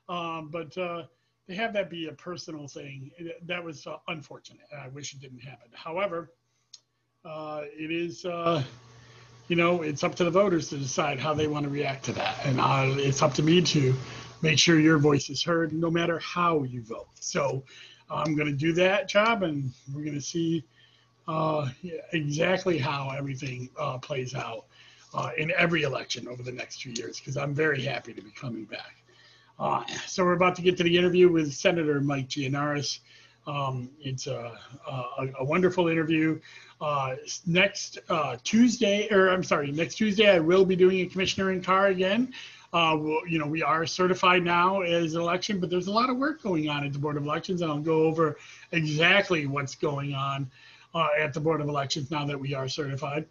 Um, 0.09 0.49
but 0.53 0.79
uh, 0.79 1.07
to 1.49 1.55
have 1.57 1.73
that 1.73 1.91
be 1.91 2.07
a 2.07 2.13
personal 2.13 2.69
thing, 2.69 3.11
that 3.43 3.65
was 3.65 3.85
uh, 3.85 3.97
unfortunate. 4.07 4.67
I 4.81 4.87
wish 4.89 5.13
it 5.13 5.21
didn't 5.21 5.41
happen. 5.41 5.71
However, 5.73 6.31
uh, 7.25 7.63
it 7.65 7.91
is, 7.91 8.25
uh, 8.25 8.63
you 9.49 9.57
know, 9.57 9.83
it's 9.83 10.05
up 10.05 10.15
to 10.17 10.25
the 10.25 10.31
voters 10.31 10.69
to 10.69 10.77
decide 10.77 11.19
how 11.19 11.35
they 11.35 11.49
want 11.49 11.65
to 11.65 11.71
react 11.71 12.05
to 12.05 12.13
that. 12.13 12.47
And 12.47 12.61
uh, 12.61 12.95
it's 12.97 13.23
up 13.23 13.35
to 13.35 13.43
me 13.43 13.61
to 13.61 13.93
make 14.45 14.59
sure 14.59 14.79
your 14.79 14.99
voice 14.99 15.31
is 15.31 15.43
heard 15.43 15.73
no 15.73 15.91
matter 15.91 16.19
how 16.19 16.65
you 16.65 16.83
vote. 16.83 17.09
So 17.19 17.65
I'm 18.11 18.37
going 18.37 18.47
to 18.47 18.57
do 18.57 18.75
that 18.75 19.09
job 19.09 19.43
and 19.43 19.73
we're 19.93 20.03
going 20.03 20.15
to 20.15 20.21
see 20.21 20.65
uh, 21.27 21.71
exactly 22.13 22.77
how 22.77 23.11
everything 23.17 23.71
uh, 23.81 23.97
plays 23.99 24.35
out 24.35 24.67
uh, 25.15 25.31
in 25.39 25.51
every 25.57 25.83
election 25.83 26.29
over 26.29 26.43
the 26.43 26.53
next 26.53 26.83
two 26.83 26.91
years 26.91 27.19
because 27.19 27.39
I'm 27.39 27.55
very 27.55 27.83
happy 27.83 28.13
to 28.13 28.21
be 28.21 28.31
coming 28.33 28.67
back. 28.67 28.97
Uh, 29.59 29.83
so 30.07 30.25
we're 30.25 30.35
about 30.35 30.57
to 30.57 30.63
get 30.63 30.77
to 30.77 30.83
the 30.83 30.95
interview 30.95 31.31
with 31.31 31.55
Senator 31.55 32.01
Mike 32.03 32.29
Gianaris. 32.29 32.99
Um, 33.47 33.91
it's 34.01 34.27
a, 34.27 34.59
a, 34.87 35.27
a, 35.39 35.45
wonderful 35.45 35.89
interview. 35.89 36.41
Uh, 36.81 37.17
next 37.47 37.99
uh, 38.09 38.37
Tuesday, 38.43 39.07
or 39.11 39.29
I'm 39.29 39.45
sorry, 39.45 39.71
next 39.71 39.97
Tuesday, 39.97 40.31
I 40.31 40.39
will 40.39 40.65
be 40.65 40.77
doing 40.77 41.01
a 41.01 41.07
commissioner 41.07 41.53
in 41.53 41.63
car 41.63 41.89
again. 41.89 42.33
Uh, 42.75 42.99
you 43.29 43.39
know, 43.39 43.47
we 43.47 43.63
are 43.63 43.87
certified 43.87 44.43
now 44.43 44.81
as 44.81 45.15
an 45.15 45.21
election, 45.21 45.61
but 45.61 45.71
there's 45.71 45.87
a 45.87 45.93
lot 45.93 46.11
of 46.11 46.17
work 46.17 46.43
going 46.43 46.69
on 46.69 46.85
at 46.85 46.93
the 46.93 46.99
Board 46.99 47.17
of 47.17 47.23
Elections, 47.23 47.63
and 47.63 47.71
I'll 47.71 47.79
go 47.79 48.03
over 48.03 48.37
exactly 48.73 49.47
what's 49.47 49.77
going 49.77 50.13
on 50.13 50.51
uh, 50.93 51.07
at 51.17 51.33
the 51.33 51.39
Board 51.39 51.61
of 51.61 51.69
Elections 51.69 52.11
now 52.11 52.27
that 52.27 52.39
we 52.39 52.53
are 52.53 52.67
certified. 52.67 53.27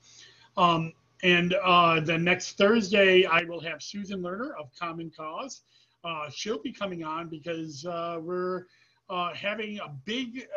Um, 0.56 0.94
and 1.24 1.56
uh, 1.62 2.00
then 2.00 2.24
next 2.24 2.58
Thursday, 2.58 3.26
I 3.26 3.44
will 3.44 3.60
have 3.60 3.84
Susan 3.84 4.22
Lerner 4.22 4.52
of 4.58 4.70
Common 4.80 5.12
Cause. 5.16 5.64
Uh, 6.06 6.30
she'll 6.30 6.62
be 6.62 6.72
coming 6.72 7.04
on 7.04 7.28
because 7.28 7.86
uh, 7.86 8.20
we're 8.22 8.68
uh, 9.10 9.34
having 9.34 9.78
a 9.80 9.90
big 10.06 10.48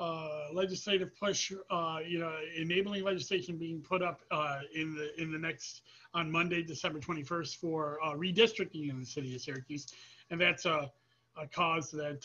uh, 0.00 0.46
legislative 0.52 1.14
push, 1.14 1.52
uh, 1.70 1.98
you 2.06 2.18
know, 2.18 2.34
enabling 2.56 3.04
legislation 3.04 3.58
being 3.58 3.82
put 3.82 4.02
up 4.02 4.22
uh, 4.30 4.60
in 4.74 4.94
the 4.94 5.20
in 5.20 5.30
the 5.30 5.38
next 5.38 5.82
on 6.14 6.30
Monday, 6.30 6.62
December 6.62 6.98
21st 6.98 7.56
for 7.56 7.98
uh, 8.02 8.14
redistricting 8.14 8.90
in 8.90 8.98
the 8.98 9.04
city 9.06 9.34
of 9.34 9.42
Syracuse, 9.42 9.86
and 10.30 10.40
that's 10.40 10.64
a, 10.64 10.90
a 11.36 11.46
cause 11.46 11.90
that 11.90 12.24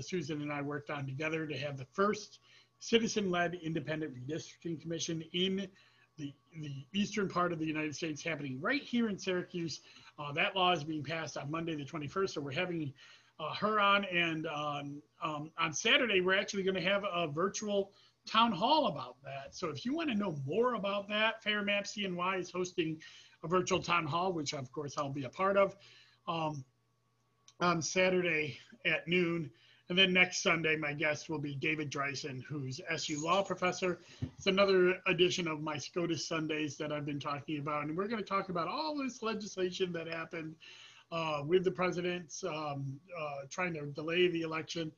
Susan 0.00 0.40
and 0.40 0.50
I 0.50 0.62
worked 0.62 0.90
on 0.90 1.06
together 1.06 1.46
to 1.46 1.56
have 1.58 1.76
the 1.76 1.86
first 1.92 2.40
citizen-led 2.78 3.54
independent 3.62 4.14
redistricting 4.14 4.80
commission 4.80 5.22
in 5.34 5.68
the, 6.18 6.32
the 6.60 6.84
eastern 6.94 7.28
part 7.28 7.52
of 7.52 7.58
the 7.58 7.66
United 7.66 7.94
States 7.94 8.24
happening 8.24 8.58
right 8.60 8.82
here 8.82 9.08
in 9.08 9.18
Syracuse. 9.18 9.80
Uh, 10.18 10.32
that 10.32 10.54
law 10.54 10.72
is 10.72 10.84
being 10.84 11.02
passed 11.02 11.36
on 11.36 11.50
Monday, 11.50 11.74
the 11.74 11.84
21st. 11.84 12.30
So 12.30 12.40
we're 12.40 12.52
having 12.52 12.92
uh, 13.40 13.54
her 13.54 13.80
on. 13.80 14.04
And 14.04 14.46
um, 14.46 15.02
um, 15.22 15.50
on 15.58 15.72
Saturday, 15.72 16.20
we're 16.20 16.38
actually 16.38 16.62
going 16.62 16.74
to 16.74 16.82
have 16.82 17.04
a 17.12 17.26
virtual 17.26 17.92
town 18.26 18.52
hall 18.52 18.86
about 18.86 19.16
that. 19.24 19.54
So 19.54 19.68
if 19.68 19.84
you 19.84 19.94
want 19.94 20.10
to 20.10 20.14
know 20.14 20.36
more 20.46 20.74
about 20.74 21.08
that, 21.08 21.42
Fair 21.42 21.62
Map 21.62 21.84
CNY 21.84 22.40
is 22.40 22.50
hosting 22.50 23.00
a 23.42 23.48
virtual 23.48 23.82
town 23.82 24.06
hall, 24.06 24.32
which 24.32 24.54
of 24.54 24.70
course 24.70 24.94
I'll 24.96 25.10
be 25.10 25.24
a 25.24 25.28
part 25.28 25.56
of 25.56 25.76
um, 26.28 26.64
on 27.60 27.82
Saturday 27.82 28.58
at 28.84 29.08
noon. 29.08 29.50
And 29.92 29.98
then 29.98 30.14
next 30.14 30.42
Sunday, 30.42 30.74
my 30.74 30.94
guest 30.94 31.28
will 31.28 31.38
be 31.38 31.54
David 31.54 31.90
Driesen, 31.90 32.42
who's 32.44 32.80
SU 32.88 33.22
law 33.22 33.42
professor. 33.42 34.00
It's 34.22 34.46
another 34.46 34.96
edition 35.06 35.46
of 35.46 35.60
my 35.60 35.76
SCOTUS 35.76 36.26
Sundays 36.26 36.78
that 36.78 36.90
I've 36.90 37.04
been 37.04 37.20
talking 37.20 37.58
about. 37.58 37.84
And 37.84 37.94
we're 37.94 38.08
going 38.08 38.22
to 38.22 38.26
talk 38.26 38.48
about 38.48 38.68
all 38.68 38.96
this 38.96 39.22
legislation 39.22 39.92
that 39.92 40.08
happened 40.08 40.54
uh, 41.10 41.42
with 41.46 41.62
the 41.62 41.70
presidents 41.70 42.42
um, 42.42 42.98
uh, 43.20 43.40
trying 43.50 43.74
to 43.74 43.84
delay 43.84 44.28
the 44.28 44.40
election 44.40 44.90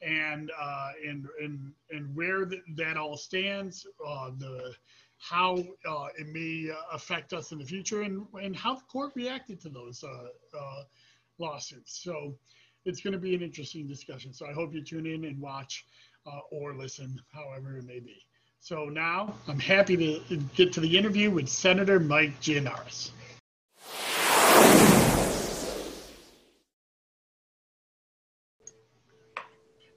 and, 0.00 0.52
uh, 0.56 0.90
and, 1.04 1.26
and, 1.42 1.72
and 1.90 2.14
where 2.14 2.44
the, 2.44 2.60
that 2.76 2.96
all 2.96 3.16
stands, 3.16 3.84
uh, 4.06 4.30
the, 4.38 4.72
how 5.18 5.56
uh, 5.88 6.06
it 6.16 6.28
may 6.28 6.70
affect 6.92 7.32
us 7.32 7.50
in 7.50 7.58
the 7.58 7.64
future 7.64 8.02
and, 8.02 8.24
and 8.40 8.54
how 8.54 8.76
the 8.76 8.82
court 8.82 9.10
reacted 9.16 9.60
to 9.62 9.68
those 9.68 10.04
uh, 10.04 10.84
lawsuits. 11.40 12.00
So 12.00 12.36
it's 12.86 13.00
going 13.00 13.12
to 13.12 13.18
be 13.18 13.34
an 13.34 13.42
interesting 13.42 13.86
discussion. 13.86 14.32
So 14.32 14.46
I 14.46 14.52
hope 14.52 14.72
you 14.72 14.82
tune 14.82 15.06
in 15.06 15.24
and 15.24 15.40
watch 15.40 15.84
uh, 16.24 16.38
or 16.50 16.74
listen, 16.74 17.20
however 17.32 17.78
it 17.78 17.84
may 17.84 17.98
be. 17.98 18.24
So 18.60 18.84
now 18.84 19.34
I'm 19.48 19.58
happy 19.58 19.96
to 19.96 20.36
get 20.54 20.72
to 20.74 20.80
the 20.80 20.96
interview 20.96 21.30
with 21.30 21.48
Senator 21.48 22.00
Mike 22.00 22.40
Gianaris. 22.40 23.10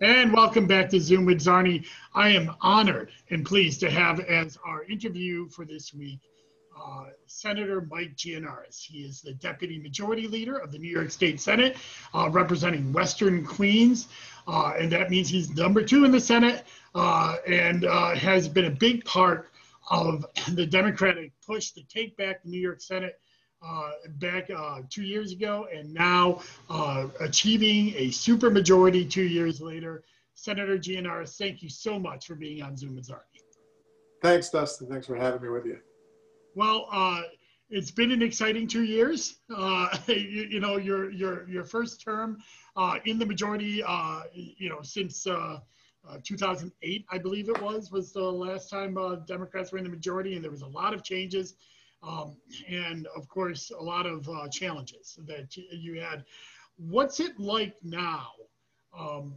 And 0.01 0.31
welcome 0.31 0.65
back 0.65 0.89
to 0.89 0.99
Zoom 0.99 1.25
with 1.25 1.39
Czarny. 1.39 1.85
I 2.15 2.29
am 2.29 2.55
honored 2.61 3.11
and 3.29 3.45
pleased 3.45 3.81
to 3.81 3.91
have 3.91 4.21
as 4.21 4.57
our 4.65 4.83
interview 4.85 5.49
for 5.49 5.65
this 5.65 5.93
week 5.93 6.19
uh, 6.83 7.05
Senator 7.25 7.87
Mike 7.89 8.15
Gianaris. 8.15 8.81
He 8.81 8.99
is 8.99 9.21
the 9.21 9.33
Deputy 9.33 9.79
Majority 9.79 10.27
Leader 10.27 10.57
of 10.57 10.71
the 10.71 10.79
New 10.79 10.89
York 10.89 11.11
State 11.11 11.39
Senate, 11.39 11.77
uh, 12.13 12.29
representing 12.31 12.91
Western 12.93 13.45
Queens, 13.45 14.07
uh, 14.47 14.73
and 14.77 14.91
that 14.91 15.09
means 15.09 15.29
he's 15.29 15.49
number 15.55 15.83
two 15.83 16.05
in 16.05 16.11
the 16.11 16.19
Senate 16.19 16.65
uh, 16.95 17.35
and 17.47 17.85
uh, 17.85 18.15
has 18.15 18.47
been 18.47 18.65
a 18.65 18.71
big 18.71 19.05
part 19.05 19.49
of 19.91 20.25
the 20.53 20.65
Democratic 20.65 21.31
push 21.45 21.71
to 21.71 21.83
take 21.83 22.15
back 22.17 22.43
the 22.43 22.49
New 22.49 22.59
York 22.59 22.81
Senate. 22.81 23.19
back 24.19 24.49
two 24.89 25.03
years 25.03 25.31
ago, 25.33 25.67
and 25.73 25.93
now 25.93 26.41
achieving 27.19 27.93
a 27.95 28.09
supermajority 28.09 29.09
two 29.09 29.23
years 29.23 29.61
later. 29.61 30.03
Senator 30.35 30.77
Gianaris, 30.77 31.37
thank 31.37 31.61
you 31.61 31.67
so 31.67 31.99
much 31.99 32.25
for 32.25 32.35
being 32.35 32.63
on 32.63 32.77
Zoom 32.77 32.95
Czarny. 32.95 33.41
Thanks, 34.21 34.49
Dustin. 34.49 34.87
Thanks 34.87 35.07
for 35.07 35.15
having 35.15 35.41
me 35.41 35.49
with 35.49 35.65
you. 35.65 35.79
Well, 36.55 36.87
uh, 36.91 37.21
it's 37.69 37.91
been 37.91 38.11
an 38.11 38.21
exciting 38.21 38.67
two 38.67 38.83
years. 38.83 39.37
Uh, 39.55 39.95
you, 40.07 40.15
you, 40.15 40.59
know, 40.59 40.77
your 40.77 41.11
your 41.11 41.47
your 41.47 41.63
first 41.63 42.01
term 42.01 42.39
uh, 42.75 42.95
in 43.05 43.19
the 43.19 43.25
majority, 43.25 43.83
uh, 43.83 44.21
you 44.33 44.69
know, 44.69 44.81
since 44.81 45.27
uh, 45.27 45.59
uh, 46.09 46.17
2008, 46.23 47.05
I 47.11 47.17
believe 47.17 47.49
it 47.49 47.61
was, 47.61 47.91
was 47.91 48.11
the 48.13 48.21
last 48.21 48.69
time 48.69 48.97
Democrats 49.27 49.71
were 49.71 49.77
in 49.77 49.83
the 49.83 49.89
majority, 49.89 50.35
and 50.35 50.43
there 50.43 50.51
was 50.51 50.61
a 50.61 50.67
lot 50.67 50.93
of 50.93 51.03
changes, 51.03 51.55
um, 52.01 52.37
and 52.67 53.07
of 53.15 53.27
course, 53.27 53.71
a 53.77 53.81
lot 53.81 54.05
of 54.05 54.27
challenges 54.51 55.19
that 55.27 55.55
you 55.55 55.99
had. 55.99 56.23
What's 56.77 57.19
it 57.19 57.37
like 57.39 57.75
now 57.83 58.29
um, 58.97 59.35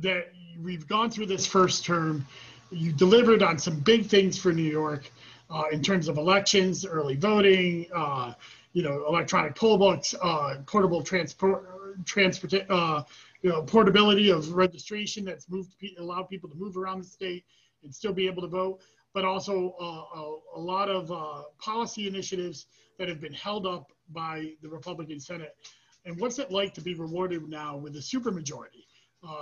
that 0.00 0.32
we've 0.60 0.86
gone 0.88 1.10
through 1.10 1.26
this 1.26 1.46
first 1.46 1.84
term? 1.84 2.26
You 2.72 2.92
delivered 2.92 3.42
on 3.42 3.58
some 3.58 3.78
big 3.80 4.06
things 4.06 4.38
for 4.38 4.52
New 4.52 4.62
York 4.62 5.10
uh, 5.50 5.64
in 5.72 5.82
terms 5.82 6.08
of 6.08 6.16
elections, 6.16 6.86
early 6.86 7.16
voting, 7.16 7.86
uh, 7.94 8.32
you 8.72 8.82
know, 8.82 9.04
electronic 9.08 9.54
poll 9.56 9.76
books, 9.76 10.14
uh, 10.22 10.56
portable 10.66 11.02
transport, 11.02 11.64
transport, 12.04 12.54
uh, 12.70 13.02
you 13.42 13.50
know, 13.50 13.62
portability 13.62 14.30
of 14.30 14.52
registration 14.52 15.24
that's 15.24 15.48
moved, 15.50 15.74
allow 15.98 16.22
people 16.22 16.48
to 16.48 16.56
move 16.56 16.76
around 16.76 17.00
the 17.00 17.06
state 17.06 17.44
and 17.82 17.92
still 17.92 18.12
be 18.12 18.26
able 18.26 18.42
to 18.42 18.48
vote, 18.48 18.80
but 19.12 19.24
also 19.24 19.74
uh, 19.80 20.18
a, 20.18 20.36
a, 20.56 20.60
lot 20.60 20.88
of 20.88 21.10
uh, 21.10 21.42
policy 21.58 22.06
initiatives 22.06 22.66
that 22.98 23.08
have 23.08 23.20
been 23.20 23.32
held 23.32 23.66
up 23.66 23.90
by 24.10 24.52
the 24.62 24.68
Republican 24.68 25.18
Senate. 25.18 25.56
And 26.04 26.18
what's 26.20 26.38
it 26.38 26.50
like 26.50 26.74
to 26.74 26.80
be 26.80 26.94
rewarded 26.94 27.48
now 27.48 27.76
with 27.76 27.96
a 27.96 28.00
supermajority? 28.00 28.84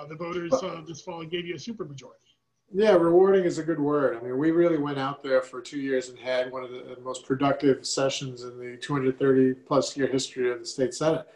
the 0.08 0.16
voters 0.16 0.52
this 0.88 1.00
fall 1.00 1.24
gave 1.24 1.46
you 1.46 1.54
a 1.54 1.58
supermajority. 1.58 2.27
Yeah, 2.70 2.92
rewarding 2.92 3.44
is 3.44 3.56
a 3.56 3.62
good 3.62 3.80
word. 3.80 4.18
I 4.18 4.20
mean, 4.20 4.36
we 4.36 4.50
really 4.50 4.76
went 4.76 4.98
out 4.98 5.22
there 5.22 5.40
for 5.40 5.62
two 5.62 5.78
years 5.78 6.10
and 6.10 6.18
had 6.18 6.52
one 6.52 6.64
of 6.64 6.70
the 6.70 6.98
most 7.02 7.24
productive 7.24 7.86
sessions 7.86 8.42
in 8.42 8.58
the 8.58 8.76
230 8.76 9.54
plus 9.66 9.96
year 9.96 10.06
history 10.06 10.52
of 10.52 10.58
the 10.58 10.66
state 10.66 10.92
senate. 10.92 11.26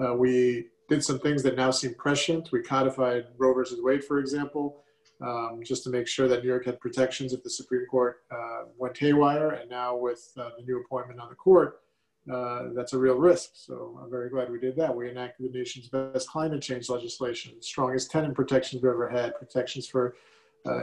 Uh, 0.00 0.14
we 0.14 0.68
did 0.88 1.02
some 1.02 1.18
things 1.18 1.42
that 1.42 1.56
now 1.56 1.72
seem 1.72 1.94
prescient. 1.94 2.52
We 2.52 2.62
codified 2.62 3.26
Roe 3.36 3.52
versus 3.52 3.80
Wade, 3.82 4.04
for 4.04 4.20
example, 4.20 4.84
um, 5.20 5.60
just 5.64 5.82
to 5.84 5.90
make 5.90 6.06
sure 6.06 6.28
that 6.28 6.42
New 6.44 6.48
York 6.48 6.66
had 6.66 6.78
protections 6.78 7.32
if 7.32 7.42
the 7.42 7.50
Supreme 7.50 7.86
Court 7.86 8.18
uh, 8.30 8.66
went 8.78 8.96
haywire. 8.96 9.50
And 9.50 9.68
now 9.68 9.96
with 9.96 10.30
uh, 10.38 10.50
the 10.56 10.64
new 10.64 10.80
appointment 10.80 11.18
on 11.18 11.28
the 11.30 11.34
court, 11.34 11.80
uh, 12.32 12.68
that's 12.76 12.92
a 12.92 12.98
real 12.98 13.16
risk. 13.16 13.50
So 13.54 13.98
I'm 14.00 14.10
very 14.10 14.30
glad 14.30 14.52
we 14.52 14.60
did 14.60 14.76
that. 14.76 14.94
We 14.94 15.10
enacted 15.10 15.52
the 15.52 15.58
nation's 15.58 15.88
best 15.88 16.28
climate 16.28 16.62
change 16.62 16.88
legislation, 16.88 17.60
strongest 17.60 18.12
tenant 18.12 18.36
protections 18.36 18.82
we've 18.82 18.92
ever 18.92 19.08
had, 19.08 19.34
protections 19.34 19.88
for 19.88 20.14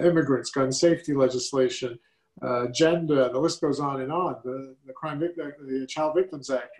immigrants, 0.01 0.51
gun 0.51 0.71
safety 0.71 1.13
legislation, 1.13 1.99
uh, 2.41 2.67
gender, 2.67 3.29
the 3.29 3.39
list 3.39 3.61
goes 3.61 3.79
on 3.79 4.01
and 4.01 4.11
on. 4.11 4.35
The, 4.43 4.75
the 4.85 4.93
Crime 4.93 5.19
the 5.19 5.87
Child 5.87 6.15
Victims 6.15 6.49
Act, 6.49 6.71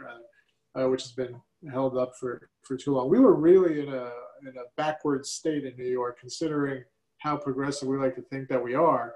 uh, 0.75 0.89
which 0.89 1.03
has 1.03 1.12
been 1.12 1.35
held 1.71 1.97
up 1.97 2.13
for, 2.19 2.50
for 2.63 2.75
too 2.75 2.95
long. 2.95 3.09
We 3.09 3.19
were 3.19 3.35
really 3.35 3.81
in 3.81 3.89
a, 3.89 4.09
in 4.41 4.57
a 4.57 4.65
backward 4.75 5.25
state 5.25 5.63
in 5.63 5.75
New 5.77 5.89
York, 5.89 6.19
considering 6.19 6.83
how 7.19 7.38
progressive 7.38 7.88
we 7.88 7.97
like 7.97 8.15
to 8.15 8.21
think 8.23 8.50
that 8.50 8.63
we 8.63 8.73
are, 8.73 9.13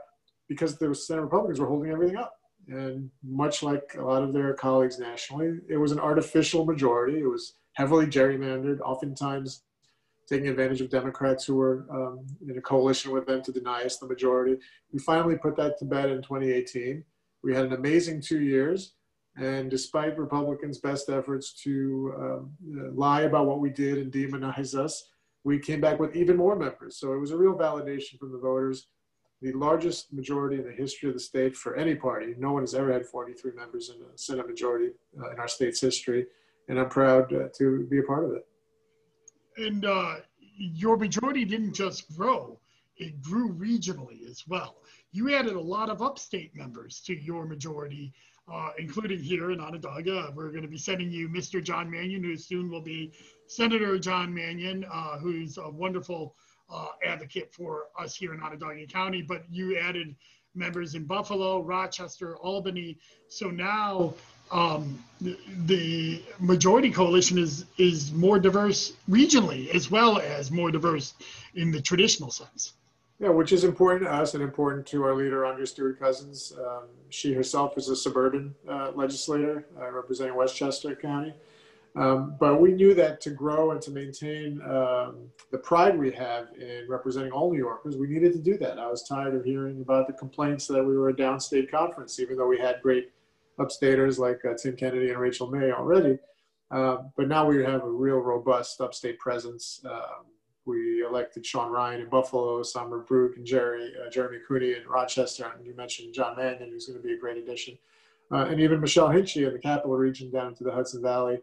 because 0.47 0.77
the 0.77 0.93
Senate 0.93 1.21
Republicans 1.21 1.59
were 1.59 1.67
holding 1.67 1.91
everything 1.91 2.17
up. 2.17 2.35
And 2.69 3.09
much 3.23 3.63
like 3.63 3.95
a 3.97 4.03
lot 4.03 4.23
of 4.23 4.33
their 4.33 4.53
colleagues 4.53 4.99
nationally, 4.99 5.59
it 5.69 5.77
was 5.77 5.91
an 5.91 5.99
artificial 5.99 6.65
majority. 6.65 7.19
It 7.19 7.29
was 7.29 7.55
heavily 7.73 8.05
gerrymandered, 8.07 8.79
oftentimes 8.81 9.63
taking 10.27 10.47
advantage 10.47 10.81
of 10.81 10.89
Democrats 10.89 11.45
who 11.45 11.55
were 11.55 11.85
um, 11.91 12.25
in 12.47 12.57
a 12.57 12.61
coalition 12.61 13.11
with 13.11 13.25
them 13.25 13.41
to 13.43 13.51
deny 13.51 13.83
us 13.83 13.97
the 13.97 14.07
majority. 14.07 14.57
We 14.91 14.99
finally 14.99 15.37
put 15.37 15.55
that 15.55 15.77
to 15.79 15.85
bed 15.85 16.09
in 16.09 16.21
2018. 16.21 17.03
We 17.43 17.55
had 17.55 17.65
an 17.65 17.73
amazing 17.73 18.21
two 18.21 18.41
years. 18.41 18.93
And 19.37 19.69
despite 19.69 20.17
Republicans' 20.17 20.79
best 20.79 21.09
efforts 21.09 21.53
to 21.63 22.13
um, 22.19 22.51
lie 22.95 23.21
about 23.21 23.45
what 23.45 23.59
we 23.59 23.69
did 23.69 23.99
and 23.99 24.11
demonize 24.11 24.73
us, 24.73 25.09
we 25.43 25.59
came 25.59 25.79
back 25.79 25.99
with 25.99 26.15
even 26.15 26.35
more 26.35 26.55
members. 26.55 26.97
So 26.97 27.13
it 27.13 27.19
was 27.19 27.31
a 27.31 27.37
real 27.37 27.53
validation 27.53 28.17
from 28.19 28.31
the 28.31 28.39
voters. 28.39 28.87
the 29.41 29.53
largest 29.53 30.11
majority 30.11 30.57
in 30.57 30.65
the 30.65 30.71
history 30.71 31.07
of 31.09 31.13
the 31.13 31.21
state 31.21 31.55
for 31.55 31.75
any 31.75 31.93
party. 31.93 32.33
No 32.37 32.51
one 32.51 32.63
has 32.63 32.73
ever 32.73 32.91
had 32.91 33.05
43 33.05 33.51
members 33.53 33.89
in 33.91 33.97
a 34.01 34.17
Senate 34.17 34.47
majority 34.47 34.89
uh, 35.21 35.29
in 35.29 35.39
our 35.39 35.47
state's 35.47 35.79
history, 35.79 36.25
and 36.67 36.79
I'm 36.79 36.89
proud 36.89 37.31
uh, 37.31 37.49
to 37.59 37.85
be 37.85 37.99
a 37.99 38.03
part 38.03 38.25
of 38.25 38.31
it. 38.31 38.47
And 39.57 39.85
uh, 39.85 40.15
your 40.57 40.97
majority 40.97 41.45
didn't 41.45 41.73
just 41.73 42.15
grow, 42.15 42.59
it 42.97 43.21
grew 43.21 43.53
regionally 43.53 44.27
as 44.29 44.43
well. 44.47 44.77
You 45.11 45.33
added 45.33 45.53
a 45.53 45.61
lot 45.61 45.89
of 45.89 46.01
upstate 46.01 46.55
members 46.55 46.99
to 47.01 47.15
your 47.15 47.45
majority, 47.45 48.13
uh, 48.51 48.69
including 48.77 49.19
here 49.19 49.51
in 49.51 49.59
Onondaga. 49.59 50.31
We're 50.35 50.49
going 50.49 50.63
to 50.63 50.67
be 50.67 50.77
sending 50.77 51.11
you 51.11 51.29
Mr. 51.29 51.63
John 51.63 51.89
Mannion, 51.89 52.23
who 52.23 52.35
soon 52.35 52.69
will 52.69 52.81
be 52.81 53.13
Senator 53.47 53.97
John 53.99 54.33
Mannion, 54.33 54.85
uh, 54.91 55.17
who's 55.17 55.57
a 55.57 55.69
wonderful 55.69 56.35
uh, 56.69 56.87
advocate 57.05 57.53
for 57.53 57.85
us 57.99 58.15
here 58.15 58.33
in 58.33 58.41
Onondaga 58.41 58.85
County. 58.87 59.21
But 59.21 59.43
you 59.49 59.77
added 59.77 60.15
members 60.55 60.95
in 60.95 61.05
Buffalo, 61.05 61.61
Rochester, 61.61 62.35
Albany. 62.37 62.97
So 63.27 63.49
now 63.49 64.13
um, 64.51 65.03
the, 65.21 66.23
majority 66.39 66.91
coalition 66.91 67.37
is 67.37 67.65
is 67.77 68.11
more 68.11 68.39
diverse 68.39 68.93
regionally 69.09 69.73
as 69.73 69.89
well 69.89 70.19
as 70.19 70.51
more 70.51 70.71
diverse 70.71 71.13
in 71.55 71.71
the 71.71 71.81
traditional 71.81 72.29
sense. 72.29 72.73
Yeah, 73.19 73.29
which 73.29 73.51
is 73.51 73.63
important 73.63 74.03
to 74.03 74.13
us 74.13 74.35
and 74.35 74.43
important 74.43 74.85
to 74.87 75.03
our 75.03 75.15
leader, 75.15 75.43
Andrea 75.43 75.65
Stewart 75.65 75.99
Cousins. 75.99 76.53
Um, 76.59 76.83
she 77.09 77.33
herself 77.33 77.75
is 77.75 77.89
a 77.89 77.95
suburban 77.95 78.53
uh, 78.69 78.91
legislator 78.93 79.65
uh, 79.79 79.89
representing 79.89 80.35
Westchester 80.35 80.95
County. 80.95 81.33
Um, 81.95 82.35
but 82.39 82.61
we 82.61 82.73
knew 82.73 82.93
that 82.93 83.19
to 83.21 83.31
grow 83.31 83.71
and 83.71 83.81
to 83.81 83.89
maintain 83.89 84.61
um, 84.61 85.31
the 85.49 85.57
pride 85.57 85.97
we 85.97 86.11
have 86.11 86.49
in 86.59 86.85
representing 86.87 87.31
all 87.31 87.51
New 87.51 87.57
Yorkers, 87.57 87.97
we 87.97 88.05
needed 88.07 88.33
to 88.33 88.39
do 88.39 88.55
that. 88.59 88.77
I 88.77 88.85
was 88.85 89.01
tired 89.01 89.33
of 89.33 89.43
hearing 89.43 89.81
about 89.81 90.05
the 90.05 90.13
complaints 90.13 90.67
that 90.67 90.83
we 90.83 90.95
were 90.95 91.09
a 91.09 91.13
downstate 91.13 91.71
conference, 91.71 92.19
even 92.19 92.37
though 92.37 92.45
we 92.45 92.59
had 92.59 92.83
great 92.83 93.09
upstaters 93.59 94.19
like 94.19 94.43
uh, 94.45 94.53
Tim 94.55 94.75
Kennedy 94.75 95.09
and 95.09 95.19
Rachel 95.19 95.47
May 95.47 95.71
already. 95.71 96.17
Uh, 96.69 96.97
but 97.15 97.27
now 97.27 97.45
we 97.45 97.63
have 97.63 97.83
a 97.83 97.89
real 97.89 98.17
robust 98.17 98.81
upstate 98.81 99.19
presence. 99.19 99.81
Um, 99.85 100.25
we 100.65 101.03
elected 101.07 101.45
Sean 101.45 101.71
Ryan 101.71 102.01
in 102.01 102.09
Buffalo, 102.09 102.61
Samra 102.61 103.07
Brouk 103.07 103.37
and 103.37 103.45
Jerry, 103.45 103.93
uh, 104.05 104.09
Jeremy 104.09 104.39
Cooney 104.45 104.73
in 104.73 104.85
Rochester. 104.87 105.49
And 105.55 105.65
you 105.65 105.73
mentioned 105.75 106.13
John 106.13 106.35
Mannion, 106.35 106.69
who's 106.69 106.87
going 106.87 107.01
to 107.01 107.07
be 107.07 107.13
a 107.13 107.17
great 107.17 107.37
addition. 107.37 107.77
Uh, 108.31 108.45
and 108.49 108.59
even 108.59 108.81
Michelle 108.81 109.07
Hinchey 109.07 109.47
in 109.47 109.53
the 109.53 109.59
capital 109.59 109.95
region 109.95 110.29
down 110.29 110.53
to 110.55 110.65
the 110.65 110.71
Hudson 110.71 111.01
Valley. 111.01 111.39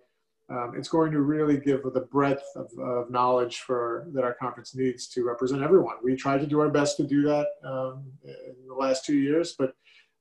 Um, 0.50 0.74
it's 0.76 0.90
going 0.90 1.10
to 1.12 1.22
really 1.22 1.56
give 1.56 1.82
the 1.82 2.06
breadth 2.12 2.44
of, 2.54 2.70
of, 2.78 3.10
knowledge 3.10 3.60
for 3.60 4.06
that 4.12 4.24
our 4.24 4.34
conference 4.34 4.74
needs 4.74 5.06
to 5.08 5.24
represent 5.24 5.62
everyone. 5.62 5.96
We 6.02 6.16
tried 6.16 6.40
to 6.40 6.46
do 6.46 6.60
our 6.60 6.68
best 6.68 6.98
to 6.98 7.06
do 7.06 7.22
that 7.22 7.46
um, 7.64 8.04
in 8.24 8.68
the 8.68 8.74
last 8.74 9.06
two 9.06 9.16
years, 9.16 9.54
but 9.58 9.74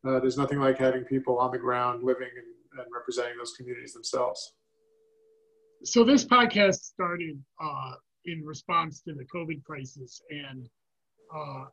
uh, 0.07 0.19
there's 0.19 0.37
nothing 0.37 0.59
like 0.59 0.77
having 0.77 1.03
people 1.03 1.37
on 1.39 1.51
the 1.51 1.57
ground 1.57 2.03
living 2.03 2.29
and, 2.35 2.79
and 2.79 2.87
representing 2.93 3.37
those 3.37 3.53
communities 3.53 3.93
themselves. 3.93 4.53
So 5.83 6.03
this 6.03 6.25
podcast 6.25 6.81
started 6.81 7.41
uh, 7.61 7.93
in 8.25 8.43
response 8.45 9.01
to 9.01 9.13
the 9.13 9.25
COVID 9.25 9.63
crisis 9.63 10.21
and 10.29 10.67
uh, 11.35 11.65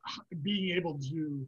being 0.42 0.76
able 0.76 0.98
to 0.98 1.46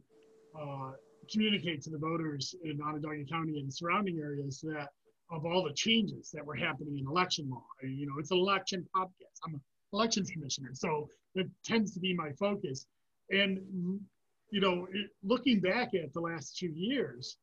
uh, 0.59 0.91
communicate 1.31 1.81
to 1.83 1.89
the 1.89 1.97
voters 1.97 2.55
in 2.63 2.81
Onondaga 2.81 3.25
County 3.29 3.59
and 3.59 3.73
surrounding 3.73 4.19
areas 4.19 4.61
that 4.61 4.89
of 5.31 5.45
all 5.45 5.63
the 5.63 5.73
changes 5.73 6.29
that 6.33 6.45
were 6.45 6.55
happening 6.55 6.99
in 6.99 7.07
election 7.07 7.49
law. 7.49 7.63
You 7.81 8.05
know, 8.05 8.13
it's 8.19 8.31
an 8.31 8.37
election 8.37 8.85
podcast. 8.95 9.39
I'm 9.45 9.55
an 9.55 9.61
elections 9.93 10.29
commissioner, 10.29 10.69
so 10.73 11.07
that 11.35 11.49
tends 11.65 11.93
to 11.93 11.99
be 11.99 12.13
my 12.13 12.31
focus. 12.39 12.85
And 13.31 13.59
you 14.53 14.61
know, 14.61 14.87
looking 15.23 15.59
back 15.59 15.93
at 15.95 16.13
the 16.13 16.19
last 16.19 16.57
two 16.57 16.71
years, 16.75 17.37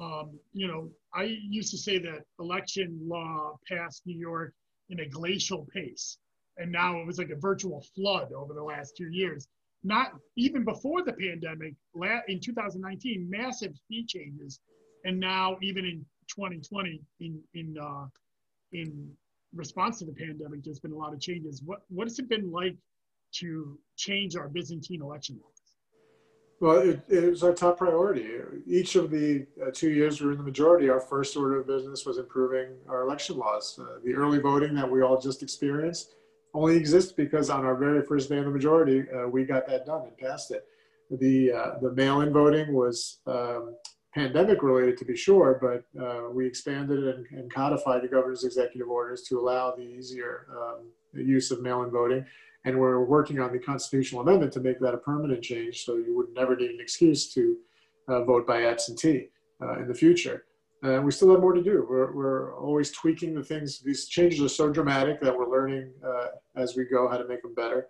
um, 0.00 0.38
you 0.52 0.66
know, 0.66 0.90
I 1.14 1.24
used 1.24 1.70
to 1.72 1.78
say 1.78 1.98
that 1.98 2.24
election 2.40 2.98
law 3.04 3.56
passed 3.68 4.02
New 4.06 4.18
York 4.18 4.54
in 4.88 5.00
a 5.00 5.08
glacial 5.08 5.66
pace 5.72 6.18
and 6.56 6.70
now 6.70 7.00
it 7.00 7.06
was 7.06 7.18
like 7.18 7.30
a 7.30 7.36
virtual 7.36 7.84
flood 7.94 8.32
over 8.32 8.54
the 8.54 8.62
last 8.62 8.96
two 8.96 9.08
years. 9.08 9.48
Not 9.82 10.12
even 10.36 10.64
before 10.64 11.02
the 11.02 11.12
pandemic, 11.12 11.74
in 12.28 12.40
2019, 12.40 13.28
massive 13.28 13.74
fee 13.88 14.06
changes, 14.06 14.60
and 15.04 15.20
now 15.20 15.58
even 15.62 15.84
in 15.84 16.04
2020, 16.28 17.00
in 17.20 17.40
in 17.54 17.76
uh, 17.78 18.06
in 18.72 19.10
response 19.54 19.98
to 19.98 20.06
the 20.06 20.12
pandemic, 20.12 20.64
there's 20.64 20.80
been 20.80 20.92
a 20.92 20.96
lot 20.96 21.12
of 21.12 21.20
changes. 21.20 21.62
What 21.62 21.80
what 21.88 22.06
has 22.06 22.18
it 22.18 22.28
been 22.28 22.50
like 22.50 22.76
to 23.40 23.78
change 23.96 24.36
our 24.36 24.48
Byzantine 24.48 25.02
election 25.02 25.38
laws? 25.42 25.53
Well, 26.60 26.78
it, 26.78 27.00
it, 27.08 27.30
was 27.30 27.42
our 27.42 27.52
top 27.52 27.78
priority. 27.78 28.28
Each 28.66 28.96
of 28.96 29.10
the 29.10 29.46
uh, 29.60 29.70
two 29.72 29.90
years 29.90 30.20
we 30.20 30.26
were 30.26 30.32
in 30.32 30.38
the 30.38 30.44
majority, 30.44 30.88
our 30.88 31.00
first 31.00 31.36
order 31.36 31.60
of 31.60 31.66
business 31.66 32.06
was 32.06 32.18
improving 32.18 32.68
our 32.88 33.02
election 33.02 33.36
laws. 33.36 33.78
Uh, 33.78 33.98
the 34.04 34.14
early 34.14 34.38
voting 34.38 34.74
that 34.74 34.90
we 34.90 35.02
all 35.02 35.20
just 35.20 35.42
experienced 35.42 36.14
only 36.54 36.76
exists 36.76 37.12
because 37.12 37.50
on 37.50 37.64
our 37.64 37.74
very 37.74 38.02
first 38.06 38.28
day 38.28 38.38
in 38.38 38.44
the 38.44 38.50
majority, 38.50 39.04
uh, 39.10 39.26
we 39.26 39.44
got 39.44 39.66
that 39.66 39.84
done 39.84 40.02
and 40.02 40.16
passed 40.16 40.52
it. 40.52 40.64
The, 41.10 41.52
uh, 41.52 41.78
the 41.82 41.92
mail-in 41.92 42.32
voting 42.32 42.72
was 42.72 43.18
um, 43.26 43.74
pandemic 44.14 44.62
related 44.62 44.96
to 44.98 45.04
be 45.04 45.16
sure, 45.16 45.58
but 45.60 46.02
uh, 46.02 46.30
we 46.30 46.46
expanded 46.46 47.04
and, 47.04 47.26
and, 47.30 47.52
codified 47.52 48.02
the 48.02 48.08
governor's 48.08 48.44
executive 48.44 48.88
orders 48.88 49.22
to 49.22 49.38
allow 49.38 49.74
the 49.74 49.82
easier 49.82 50.46
um, 50.56 50.86
use 51.12 51.50
of 51.50 51.60
mail-in 51.60 51.90
voting. 51.90 52.24
And 52.64 52.78
we're 52.78 53.04
working 53.04 53.40
on 53.40 53.52
the 53.52 53.58
constitutional 53.58 54.22
amendment 54.22 54.52
to 54.54 54.60
make 54.60 54.80
that 54.80 54.94
a 54.94 54.98
permanent 54.98 55.42
change 55.42 55.84
so 55.84 55.96
you 55.96 56.16
would 56.16 56.32
never 56.34 56.56
need 56.56 56.70
an 56.70 56.80
excuse 56.80 57.32
to 57.34 57.56
uh, 58.08 58.24
vote 58.24 58.46
by 58.46 58.64
absentee 58.64 59.28
uh, 59.62 59.78
in 59.78 59.88
the 59.88 59.94
future. 59.94 60.44
Uh, 60.84 61.00
we 61.00 61.10
still 61.10 61.30
have 61.30 61.40
more 61.40 61.54
to 61.54 61.62
do. 61.62 61.86
We're, 61.88 62.12
we're 62.12 62.58
always 62.58 62.90
tweaking 62.90 63.34
the 63.34 63.42
things. 63.42 63.80
These 63.80 64.06
changes 64.06 64.42
are 64.42 64.48
so 64.48 64.70
dramatic 64.70 65.20
that 65.22 65.36
we're 65.36 65.50
learning 65.50 65.92
uh, 66.06 66.26
as 66.56 66.76
we 66.76 66.84
go 66.84 67.08
how 67.08 67.16
to 67.16 67.26
make 67.26 67.42
them 67.42 67.54
better. 67.54 67.88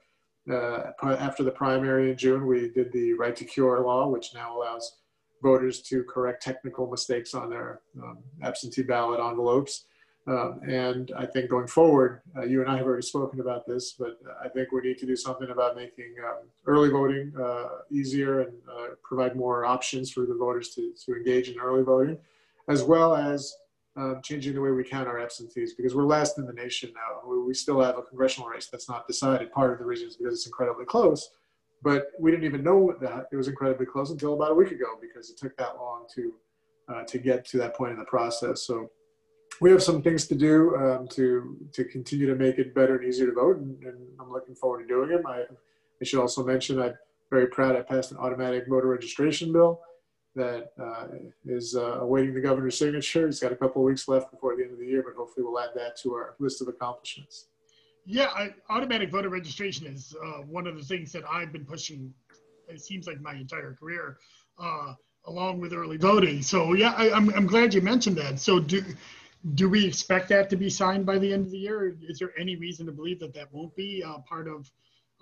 Uh, 0.51 0.93
after 1.03 1.43
the 1.43 1.51
primary 1.51 2.11
in 2.11 2.17
June, 2.17 2.47
we 2.47 2.69
did 2.69 2.93
the 2.93 3.15
right 3.15 3.35
to 3.35 3.45
cure 3.45 3.81
law, 3.81 4.09
which 4.09 4.35
now 4.35 4.57
allows 4.57 4.99
voters 5.43 5.81
to 5.83 6.05
correct 6.05 6.43
technical 6.43 6.89
mistakes 6.89 7.35
on 7.35 7.51
their 7.51 7.81
um, 8.03 8.19
absentee 8.43 8.83
ballot 8.83 9.21
envelopes. 9.21 9.87
Um, 10.27 10.61
and 10.67 11.13
I 11.17 11.27
think 11.27 11.51
going 11.51 11.67
forward, 11.67 12.23
uh, 12.35 12.45
you 12.45 12.63
and 12.63 12.71
I 12.71 12.79
have 12.79 12.87
already 12.87 13.07
spoken 13.07 13.41
about 13.41 13.67
this, 13.67 13.93
but 13.93 14.19
I 14.43 14.49
think 14.49 14.73
we 14.73 14.81
need 14.81 14.99
to 14.99 15.07
do 15.07 15.17
something 15.17 15.51
about 15.51 15.77
making 15.77 16.15
um, 16.25 16.49
early 16.67 16.89
voting 16.89 17.33
uh, 17.39 17.69
easier 17.91 18.41
and 18.41 18.53
uh, 18.71 18.87
provide 19.03 19.37
more 19.37 19.67
options 19.67 20.11
for 20.11 20.25
the 20.25 20.35
voters 20.35 20.71
to, 20.77 20.95
to 21.05 21.15
engage 21.15 21.51
in 21.51 21.59
early 21.59 21.83
voting 21.83 22.17
as 22.69 22.83
well 22.83 23.15
as 23.15 23.55
um, 23.97 24.21
changing 24.23 24.55
the 24.55 24.61
way 24.61 24.71
we 24.71 24.83
count 24.83 25.07
our 25.07 25.21
absentees 25.21 25.75
because 25.75 25.95
we're 25.95 26.05
last 26.05 26.39
in 26.39 26.47
the 26.47 26.53
nation 26.53 26.91
now. 26.95 27.29
We, 27.29 27.43
we 27.43 27.55
still 27.55 27.81
have 27.81 27.99
a 27.99 28.03
congressional 28.03 28.49
race 28.49 28.67
that's 28.67 28.89
not 28.89 29.07
decided. 29.07 29.53
Part 29.53 29.73
of 29.73 29.79
the 29.79 29.85
reason 29.85 30.09
is 30.09 30.17
because 30.17 30.35
it's 30.35 30.47
incredibly 30.47 30.85
close, 30.85 31.31
but 31.83 32.07
we 32.19 32.31
didn't 32.31 32.45
even 32.45 32.65
know 32.65 32.95
that 33.01 33.29
it 33.31 33.37
was 33.37 33.47
incredibly 33.47 33.87
close 33.87 34.11
until 34.11 34.35
about 34.35 34.51
a 34.51 34.55
week 34.55 34.73
ago 34.73 34.99
because 35.01 35.31
it 35.31 35.37
took 35.37 35.57
that 35.59 35.77
long 35.77 36.07
to 36.15 36.33
uh, 36.87 37.03
to 37.05 37.19
get 37.19 37.47
to 37.47 37.57
that 37.57 37.75
point 37.75 37.93
in 37.93 37.99
the 37.99 38.05
process. 38.05 38.63
So 38.63 38.91
we 39.61 39.71
have 39.71 39.83
some 39.83 40.03
things 40.03 40.27
to 40.29 40.35
do 40.35 40.77
um, 40.77 41.09
to 41.09 41.57
to 41.73 41.85
continue 41.85 42.27
to 42.27 42.35
make 42.35 42.59
it 42.59 42.75
better 42.75 42.97
and 42.97 43.07
easier 43.07 43.27
to 43.27 43.33
vote, 43.33 43.59
and, 43.59 43.83
and 43.85 43.99
I'm 44.21 44.33
looking 44.33 44.55
forward 44.55 44.83
to 44.83 44.89
doing 44.89 45.11
them. 45.11 45.27
I, 45.27 45.43
I 46.01 46.05
should 46.05 46.21
also 46.21 46.45
mention 46.45 46.81
I'm 46.81 46.95
very 47.31 47.47
proud 47.47 47.77
I 47.77 47.83
passed 47.83 48.13
an 48.13 48.19
automatic 48.19 48.67
voter 48.69 48.89
registration 48.89 49.53
bill 49.53 49.81
that 50.35 50.73
uh, 50.81 51.07
is 51.45 51.77
uh, 51.77 52.01
awaiting 52.01 52.35
the 52.35 52.41
governor's 52.41 52.77
signature. 52.77 53.27
He's 53.27 53.41
got 53.41 53.53
a 53.53 53.57
couple 53.57 53.83
of 53.83 53.87
weeks 53.87 54.09
left 54.09 54.31
before 54.31 54.57
the 54.57 54.65
end 54.65 54.73
of 54.73 54.79
the 54.79 54.87
year, 54.87 55.03
but 55.03 55.15
hopefully 55.17 55.47
we'll 55.47 55.61
add 55.61 55.71
that 55.77 55.97
to 56.03 56.13
our 56.15 56.35
list 56.41 56.61
of 56.61 56.69
accomplishments. 56.69 57.47
Yeah, 58.05 58.27
I, 58.35 58.51
automatic 58.69 59.11
voter 59.11 59.29
registration 59.29 59.87
is 59.87 60.15
uh, 60.23 60.43
one 60.43 60.67
of 60.67 60.77
the 60.77 60.83
things 60.83 61.13
that 61.13 61.23
I've 61.31 61.53
been 61.53 61.65
pushing. 61.65 62.13
It 62.69 62.81
seems 62.81 63.07
like 63.07 63.21
my 63.21 63.35
entire 63.35 63.75
career, 63.75 64.19
uh, 64.59 64.95
along 65.27 65.61
with 65.61 65.73
early 65.73 65.97
voting. 65.97 66.43
So 66.43 66.75
yeah, 66.75 66.95
I, 66.97 67.07
am 67.07 67.31
I'm, 67.31 67.35
I'm 67.35 67.47
glad 67.47 67.73
you 67.73 67.81
mentioned 67.81 68.17
that. 68.17 68.39
So 68.39 68.59
do 68.59 68.85
do 69.53 69.69
we 69.69 69.85
expect 69.85 70.29
that 70.31 70.49
to 70.51 70.57
be 70.57 70.71
signed 70.71 71.05
by 71.05 71.19
the 71.19 71.33
end 71.33 71.45
of 71.45 71.53
the 71.53 71.59
year? 71.59 71.95
Is 72.09 72.19
there 72.19 72.33
any 72.39 72.57
reason 72.57 72.87
to 72.87 72.93
believe 72.93 73.21
that 73.21 73.35
that 73.35 73.53
won't 73.53 73.77
be 73.77 74.03
uh, 74.03 74.19
part 74.19 74.49
of? 74.49 74.71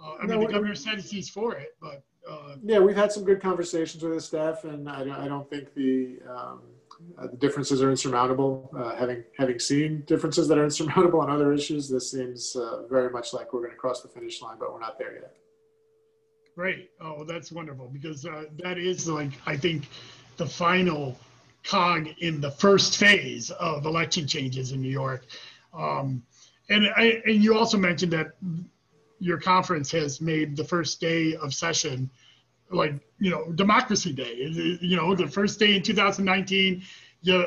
Uh, 0.02 0.14
I 0.22 0.26
mean, 0.26 0.40
the 0.40 0.46
governor 0.46 0.74
said 0.74 1.00
he's 1.00 1.28
for 1.28 1.56
it, 1.56 1.76
but 1.80 2.04
uh, 2.28 2.56
yeah, 2.62 2.78
we've 2.78 2.96
had 2.96 3.10
some 3.10 3.24
good 3.24 3.42
conversations 3.42 4.02
with 4.02 4.14
the 4.14 4.20
staff, 4.20 4.64
and 4.64 4.88
I 4.88 5.04
don't, 5.04 5.10
I 5.12 5.28
don't 5.28 5.48
think 5.50 5.74
the 5.74 6.18
um, 6.28 6.60
uh, 7.18 7.26
the 7.26 7.36
differences 7.36 7.82
are 7.82 7.90
insurmountable. 7.90 8.70
Uh, 8.76 8.94
having 8.94 9.24
having 9.36 9.58
seen 9.58 10.02
differences 10.06 10.46
that 10.48 10.58
are 10.58 10.64
insurmountable 10.64 11.20
on 11.20 11.30
other 11.30 11.52
issues, 11.52 11.88
this 11.88 12.12
seems 12.12 12.54
uh, 12.54 12.82
very 12.88 13.10
much 13.10 13.32
like 13.32 13.52
we're 13.52 13.60
going 13.60 13.72
to 13.72 13.76
cross 13.76 14.02
the 14.02 14.08
finish 14.08 14.40
line, 14.40 14.56
but 14.58 14.72
we're 14.72 14.80
not 14.80 14.98
there 14.98 15.14
yet. 15.14 15.34
Great. 16.54 16.90
Oh, 17.00 17.24
that's 17.24 17.50
wonderful 17.50 17.88
because 17.88 18.24
uh, 18.26 18.44
that 18.62 18.78
is 18.78 19.08
like 19.08 19.30
I 19.46 19.56
think 19.56 19.88
the 20.36 20.46
final 20.46 21.18
cog 21.64 22.08
in 22.18 22.40
the 22.40 22.50
first 22.50 22.96
phase 22.96 23.50
of 23.50 23.86
election 23.86 24.26
changes 24.26 24.72
in 24.72 24.80
New 24.80 24.90
York. 24.90 25.24
Um, 25.74 26.22
and 26.68 26.88
I, 26.96 27.22
and 27.26 27.42
you 27.42 27.56
also 27.56 27.78
mentioned 27.78 28.12
that 28.12 28.32
your 29.18 29.38
conference 29.38 29.90
has 29.92 30.20
made 30.20 30.56
the 30.56 30.64
first 30.64 31.00
day 31.00 31.36
of 31.36 31.54
session 31.54 32.10
like 32.70 32.94
you 33.18 33.30
know 33.30 33.52
Democracy 33.52 34.12
Day. 34.12 34.34
You 34.80 34.96
know, 34.96 35.14
the 35.14 35.28
first 35.28 35.58
day 35.58 35.76
in 35.76 35.82
2019, 35.82 36.82
you 37.22 37.44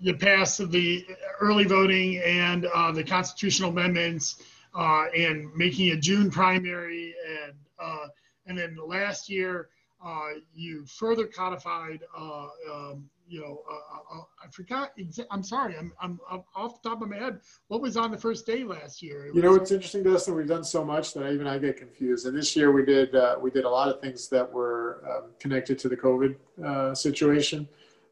you 0.00 0.14
pass 0.14 0.56
the 0.56 1.06
early 1.40 1.64
voting 1.64 2.18
and 2.18 2.66
uh, 2.66 2.90
the 2.90 3.04
constitutional 3.04 3.70
amendments 3.70 4.42
uh, 4.74 5.06
and 5.16 5.54
making 5.54 5.90
a 5.90 5.96
June 5.96 6.30
primary 6.30 7.14
and 7.44 7.54
uh, 7.78 8.06
and 8.46 8.58
then 8.58 8.76
last 8.84 9.28
year 9.28 9.68
uh, 10.04 10.30
you 10.54 10.84
further 10.86 11.26
codified 11.26 12.02
uh, 12.18 12.48
um, 12.70 13.08
you 13.28 13.40
know, 13.40 13.62
uh, 13.70 13.74
uh, 13.74 14.20
uh 14.20 14.24
I 14.42 14.48
forgot. 14.50 14.96
Exa- 14.98 15.26
I'm 15.30 15.42
sorry. 15.42 15.76
I'm, 15.76 15.92
I'm, 16.00 16.20
I'm, 16.30 16.42
off 16.54 16.82
the 16.82 16.88
top 16.88 17.02
of 17.02 17.08
my 17.08 17.16
head. 17.16 17.40
What 17.68 17.80
was 17.80 17.96
on 17.96 18.10
the 18.10 18.18
first 18.18 18.46
day 18.46 18.64
last 18.64 19.02
year? 19.02 19.30
you 19.32 19.42
know, 19.42 19.54
it's 19.54 19.70
interesting, 19.70 20.02
Dustin. 20.02 20.34
We've 20.34 20.48
done 20.48 20.64
so 20.64 20.84
much 20.84 21.14
that 21.14 21.30
even 21.30 21.46
I 21.46 21.58
get 21.58 21.76
confused. 21.76 22.26
And 22.26 22.36
this 22.36 22.54
year 22.56 22.72
we 22.72 22.84
did 22.84 23.14
uh, 23.14 23.36
we 23.40 23.50
did 23.50 23.64
a 23.64 23.70
lot 23.70 23.88
of 23.88 24.00
things 24.00 24.28
that 24.28 24.50
were 24.50 25.04
um, 25.10 25.30
connected 25.38 25.78
to 25.80 25.88
the 25.88 25.96
COVID 25.96 26.36
uh, 26.64 26.94
situation. 26.94 27.68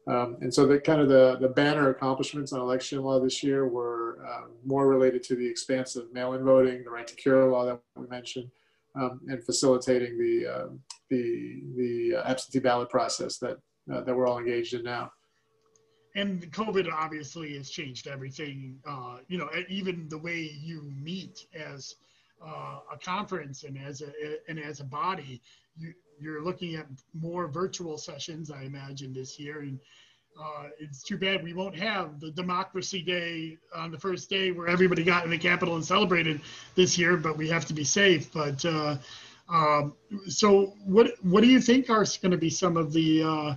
Um, 0.07 0.37
and 0.41 0.53
so 0.53 0.65
the 0.65 0.79
kind 0.79 0.99
of 0.99 1.09
the, 1.09 1.37
the 1.39 1.49
banner 1.49 1.89
accomplishments 1.89 2.53
on 2.53 2.59
election 2.59 3.01
law 3.01 3.19
this 3.19 3.43
year 3.43 3.67
were 3.67 4.25
um, 4.27 4.51
more 4.65 4.87
related 4.87 5.21
to 5.23 5.35
the 5.35 5.47
expanse 5.47 5.95
of 5.95 6.11
mail-in 6.11 6.43
voting, 6.43 6.83
the 6.83 6.89
right 6.89 7.05
to 7.05 7.15
cure 7.15 7.47
law 7.49 7.65
that 7.65 7.79
we 7.95 8.07
mentioned, 8.07 8.49
um, 8.95 9.21
and 9.27 9.43
facilitating 9.43 10.17
the 10.17 10.47
um, 10.47 10.79
the 11.09 11.61
the 11.75 12.15
absentee 12.25 12.59
ballot 12.59 12.89
process 12.89 13.37
that 13.37 13.57
uh, 13.91 14.01
that 14.01 14.15
we're 14.15 14.27
all 14.27 14.39
engaged 14.39 14.73
in 14.73 14.83
now. 14.83 15.11
And 16.15 16.51
COVID 16.51 16.91
obviously 16.91 17.55
has 17.57 17.69
changed 17.69 18.07
everything. 18.07 18.79
Uh, 18.85 19.17
you 19.27 19.37
know, 19.37 19.49
even 19.69 20.09
the 20.09 20.17
way 20.17 20.51
you 20.61 20.91
meet 21.01 21.45
as 21.55 21.95
uh, 22.45 22.79
a 22.91 22.97
conference 22.97 23.63
and 23.63 23.77
as 23.77 24.01
a 24.01 24.11
and 24.49 24.59
as 24.59 24.81
a 24.81 24.83
body, 24.83 25.41
you 25.77 25.93
you're 26.19 26.43
looking 26.43 26.75
at 26.75 26.85
more 27.13 27.47
virtual 27.47 27.97
sessions, 27.97 28.51
I 28.51 28.63
imagine, 28.63 29.13
this 29.13 29.39
year. 29.39 29.61
And 29.61 29.79
uh, 30.39 30.65
it's 30.79 31.01
too 31.01 31.17
bad 31.17 31.43
we 31.43 31.53
won't 31.53 31.75
have 31.75 32.19
the 32.19 32.31
Democracy 32.31 33.01
Day 33.01 33.57
on 33.75 33.89
the 33.89 33.97
first 33.97 34.29
day 34.29 34.51
where 34.51 34.67
everybody 34.67 35.03
got 35.03 35.25
in 35.25 35.31
the 35.31 35.37
Capitol 35.37 35.75
and 35.75 35.85
celebrated 35.85 36.41
this 36.75 36.97
year. 36.97 37.17
But 37.17 37.37
we 37.37 37.49
have 37.49 37.65
to 37.65 37.73
be 37.73 37.83
safe. 37.83 38.31
But 38.31 38.63
uh, 38.65 38.97
um, 39.49 39.95
so, 40.27 40.73
what 40.85 41.13
what 41.21 41.41
do 41.41 41.47
you 41.47 41.59
think 41.59 41.89
are 41.89 42.05
going 42.21 42.31
to 42.31 42.37
be 42.37 42.49
some 42.49 42.77
of 42.77 42.93
the 42.93 43.23
uh, 43.23 43.55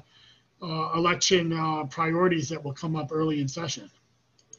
election 0.95 1.53
uh, 1.53 1.85
priorities 1.85 2.49
that 2.49 2.63
will 2.63 2.73
come 2.73 2.97
up 2.97 3.09
early 3.13 3.41
in 3.41 3.49
session? 3.49 3.91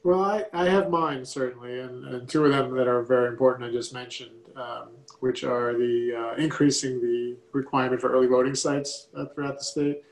Well, 0.04 0.24
I, 0.24 0.46
I 0.54 0.70
have 0.70 0.92
mine 0.92 1.26
certainly, 1.26 1.80
and, 1.80 2.06
and 2.06 2.30
two 2.30 2.46
of 2.46 2.52
them 2.52 2.76
that 2.76 2.88
are 2.88 3.02
very 3.02 3.28
important 3.28 3.68
I 3.68 3.72
just 3.72 3.92
mentioned, 3.92 4.36
um, 4.56 4.90
which 5.20 5.44
are 5.44 5.74
the 5.74 6.14
uh, 6.16 6.36
increasing 6.36 7.02
the 7.02 7.38
requirement 7.54 8.00
for 8.02 8.12
early 8.12 8.28
voting 8.28 8.54
sites 8.54 9.08
uh, 9.18 9.26
throughout 9.34 9.58
the 9.58 9.64
state, 9.64 10.04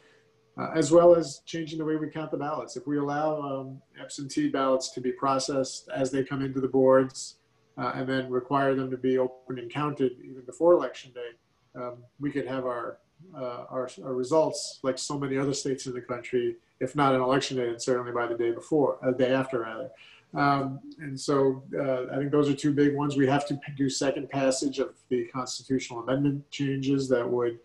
uh, 0.57 0.71
as 0.73 0.91
well 0.91 1.15
as 1.15 1.41
changing 1.45 1.77
the 1.77 1.85
way 1.85 1.95
we 1.95 2.09
count 2.09 2.31
the 2.31 2.37
ballots. 2.37 2.75
If 2.75 2.87
we 2.87 2.97
allow 2.97 3.39
um, 3.39 3.81
absentee 4.01 4.49
ballots 4.49 4.89
to 4.93 4.99
be 4.99 5.11
processed 5.11 5.89
as 5.93 6.09
they 6.09 6.23
come 6.23 6.43
into 6.43 6.59
the 6.59 6.67
boards, 6.67 7.35
uh, 7.77 7.91
and 7.93 8.09
then 8.09 8.31
require 8.31 8.73
them 8.73 8.89
to 8.89 8.97
be 8.97 9.19
opened 9.19 9.59
and 9.59 9.71
counted 9.71 10.13
even 10.23 10.41
before 10.45 10.73
election 10.73 11.11
day, 11.13 11.29
um, 11.75 11.97
we 12.19 12.31
could 12.31 12.47
have 12.47 12.65
our 12.65 12.97
uh, 13.35 13.65
our, 13.69 13.89
our, 14.03 14.13
results, 14.13 14.79
like 14.83 14.97
so 14.97 15.17
many 15.17 15.37
other 15.37 15.53
states 15.53 15.85
in 15.87 15.93
the 15.93 16.01
country, 16.01 16.55
if 16.79 16.95
not 16.95 17.13
on 17.15 17.21
election 17.21 17.57
day, 17.57 17.69
and 17.69 17.81
certainly 17.81 18.11
by 18.11 18.27
the 18.27 18.35
day 18.35 18.51
before, 18.51 18.97
a 19.03 19.07
uh, 19.07 19.11
day 19.11 19.33
after 19.33 19.61
rather. 19.61 19.89
Um, 20.33 20.79
and 20.99 21.19
so 21.19 21.63
uh, 21.77 22.13
I 22.13 22.17
think 22.17 22.31
those 22.31 22.49
are 22.49 22.55
two 22.55 22.73
big 22.73 22.95
ones. 22.95 23.15
We 23.15 23.27
have 23.27 23.47
to 23.47 23.59
do 23.77 23.89
second 23.89 24.29
passage 24.29 24.79
of 24.79 24.95
the 25.09 25.25
constitutional 25.25 26.01
amendment 26.01 26.49
changes 26.49 27.07
that 27.09 27.27
would 27.27 27.59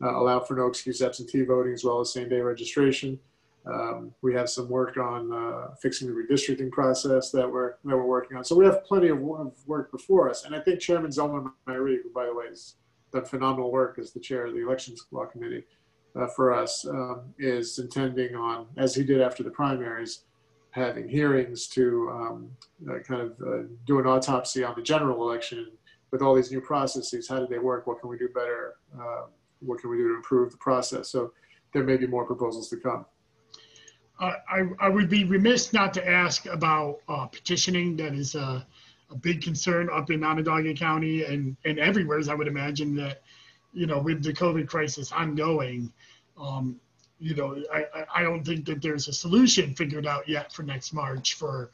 uh, 0.00 0.16
allow 0.16 0.40
for 0.40 0.54
no 0.54 0.66
excuse 0.66 1.02
absentee 1.02 1.42
voting 1.42 1.72
as 1.72 1.84
well 1.84 2.00
as 2.00 2.12
same 2.12 2.28
day 2.28 2.40
registration. 2.40 3.18
Um, 3.64 4.12
we 4.22 4.34
have 4.34 4.50
some 4.50 4.68
work 4.68 4.96
on 4.96 5.32
uh, 5.32 5.74
fixing 5.80 6.08
the 6.08 6.14
redistricting 6.14 6.70
process 6.70 7.30
that 7.30 7.50
we're, 7.50 7.74
that 7.84 7.96
we're 7.96 8.04
working 8.04 8.36
on. 8.36 8.44
So 8.44 8.56
we 8.56 8.64
have 8.64 8.84
plenty 8.84 9.08
of 9.08 9.20
work 9.20 9.92
before 9.92 10.28
us. 10.28 10.44
And 10.44 10.54
I 10.54 10.60
think 10.60 10.80
Chairman 10.80 11.10
Zellnor 11.10 11.52
Myrie, 11.68 12.02
who 12.02 12.10
by 12.12 12.26
the 12.26 12.34
way 12.34 12.46
is 12.46 12.74
done 13.12 13.24
phenomenal 13.24 13.70
work 13.70 13.98
as 13.98 14.12
the 14.12 14.20
chair 14.20 14.46
of 14.46 14.54
the 14.54 14.60
elections 14.60 15.04
law 15.10 15.26
committee 15.26 15.64
uh, 16.16 16.26
for 16.28 16.52
us, 16.52 16.86
um, 16.86 17.22
is 17.38 17.78
intending 17.78 18.34
on, 18.34 18.66
as 18.76 18.94
he 18.94 19.04
did 19.04 19.20
after 19.20 19.42
the 19.42 19.50
primaries, 19.50 20.24
having 20.70 21.08
hearings 21.08 21.66
to 21.68 22.08
um, 22.10 22.50
uh, 22.90 22.98
kind 23.00 23.20
of 23.20 23.32
uh, 23.46 23.62
do 23.86 23.98
an 23.98 24.06
autopsy 24.06 24.64
on 24.64 24.74
the 24.74 24.82
general 24.82 25.28
election 25.28 25.70
with 26.10 26.22
all 26.22 26.34
these 26.34 26.50
new 26.50 26.60
processes. 26.60 27.28
How 27.28 27.38
did 27.40 27.48
they 27.48 27.58
work? 27.58 27.86
What 27.86 28.00
can 28.00 28.08
we 28.08 28.18
do 28.18 28.28
better? 28.28 28.74
Uh, 28.98 29.26
what 29.60 29.80
can 29.80 29.90
we 29.90 29.96
do 29.96 30.08
to 30.08 30.14
improve 30.16 30.50
the 30.50 30.58
process? 30.58 31.10
So 31.10 31.32
there 31.72 31.84
may 31.84 31.96
be 31.96 32.06
more 32.06 32.26
proposals 32.26 32.68
to 32.70 32.76
come. 32.76 33.06
Uh, 34.20 34.34
I, 34.48 34.62
I 34.78 34.88
would 34.88 35.08
be 35.08 35.24
remiss 35.24 35.72
not 35.72 35.94
to 35.94 36.08
ask 36.08 36.46
about 36.46 36.98
uh, 37.08 37.26
petitioning. 37.26 37.96
That 37.96 38.14
is 38.14 38.36
uh, 38.36 38.62
a 39.12 39.16
big 39.16 39.42
concern 39.42 39.88
up 39.92 40.10
in 40.10 40.24
Onondaga 40.24 40.74
County 40.74 41.24
and, 41.24 41.56
and 41.64 41.78
everywhere, 41.78 42.18
as 42.18 42.28
I 42.28 42.34
would 42.34 42.48
imagine 42.48 42.96
that, 42.96 43.22
you 43.72 43.86
know, 43.86 44.00
with 44.00 44.22
the 44.22 44.32
COVID 44.32 44.66
crisis 44.66 45.12
ongoing, 45.12 45.92
um, 46.38 46.80
you 47.18 47.34
know, 47.36 47.62
I, 47.72 47.84
I 48.14 48.22
don't 48.22 48.44
think 48.44 48.66
that 48.66 48.82
there's 48.82 49.06
a 49.08 49.12
solution 49.12 49.74
figured 49.74 50.06
out 50.06 50.28
yet 50.28 50.52
for 50.52 50.62
next 50.64 50.92
March 50.92 51.34
for 51.34 51.70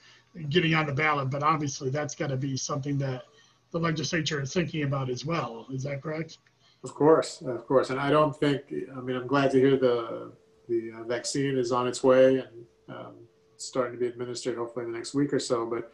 getting 0.51 0.74
on 0.74 0.87
the 0.87 0.92
ballot, 0.92 1.31
but 1.31 1.42
obviously 1.42 1.90
that's 1.90 2.14
got 2.14 2.29
to 2.29 2.37
be 2.37 2.57
something 2.57 2.98
that 2.98 3.22
the 3.70 3.79
legislature 3.79 4.42
is 4.42 4.53
thinking 4.53 4.83
about 4.83 5.09
as 5.09 5.24
well. 5.24 5.66
Is 5.72 5.83
that 5.85 6.03
correct? 6.03 6.38
Of 6.85 6.94
course, 6.94 7.40
of 7.42 7.66
course. 7.66 7.90
And 7.90 7.98
I 7.98 8.11
don't 8.11 8.37
think, 8.37 8.62
I 8.96 9.01
mean, 9.01 9.16
I'm 9.16 9.27
glad 9.27 9.51
to 9.53 9.61
hear 9.61 9.77
the, 9.77 10.33
the 10.68 10.92
uh, 10.98 11.05
vaccine 11.05 11.57
is 11.57 11.72
on 11.72 11.88
its 11.88 12.05
way 12.05 12.38
and 12.38 12.66
um, 12.88 13.14
starting 13.57 13.94
to 13.94 13.98
be 13.98 14.07
administered 14.07 14.57
hopefully 14.57 14.85
in 14.85 14.92
the 14.92 14.98
next 14.98 15.14
week 15.14 15.33
or 15.33 15.40
so. 15.40 15.66
But 15.66 15.92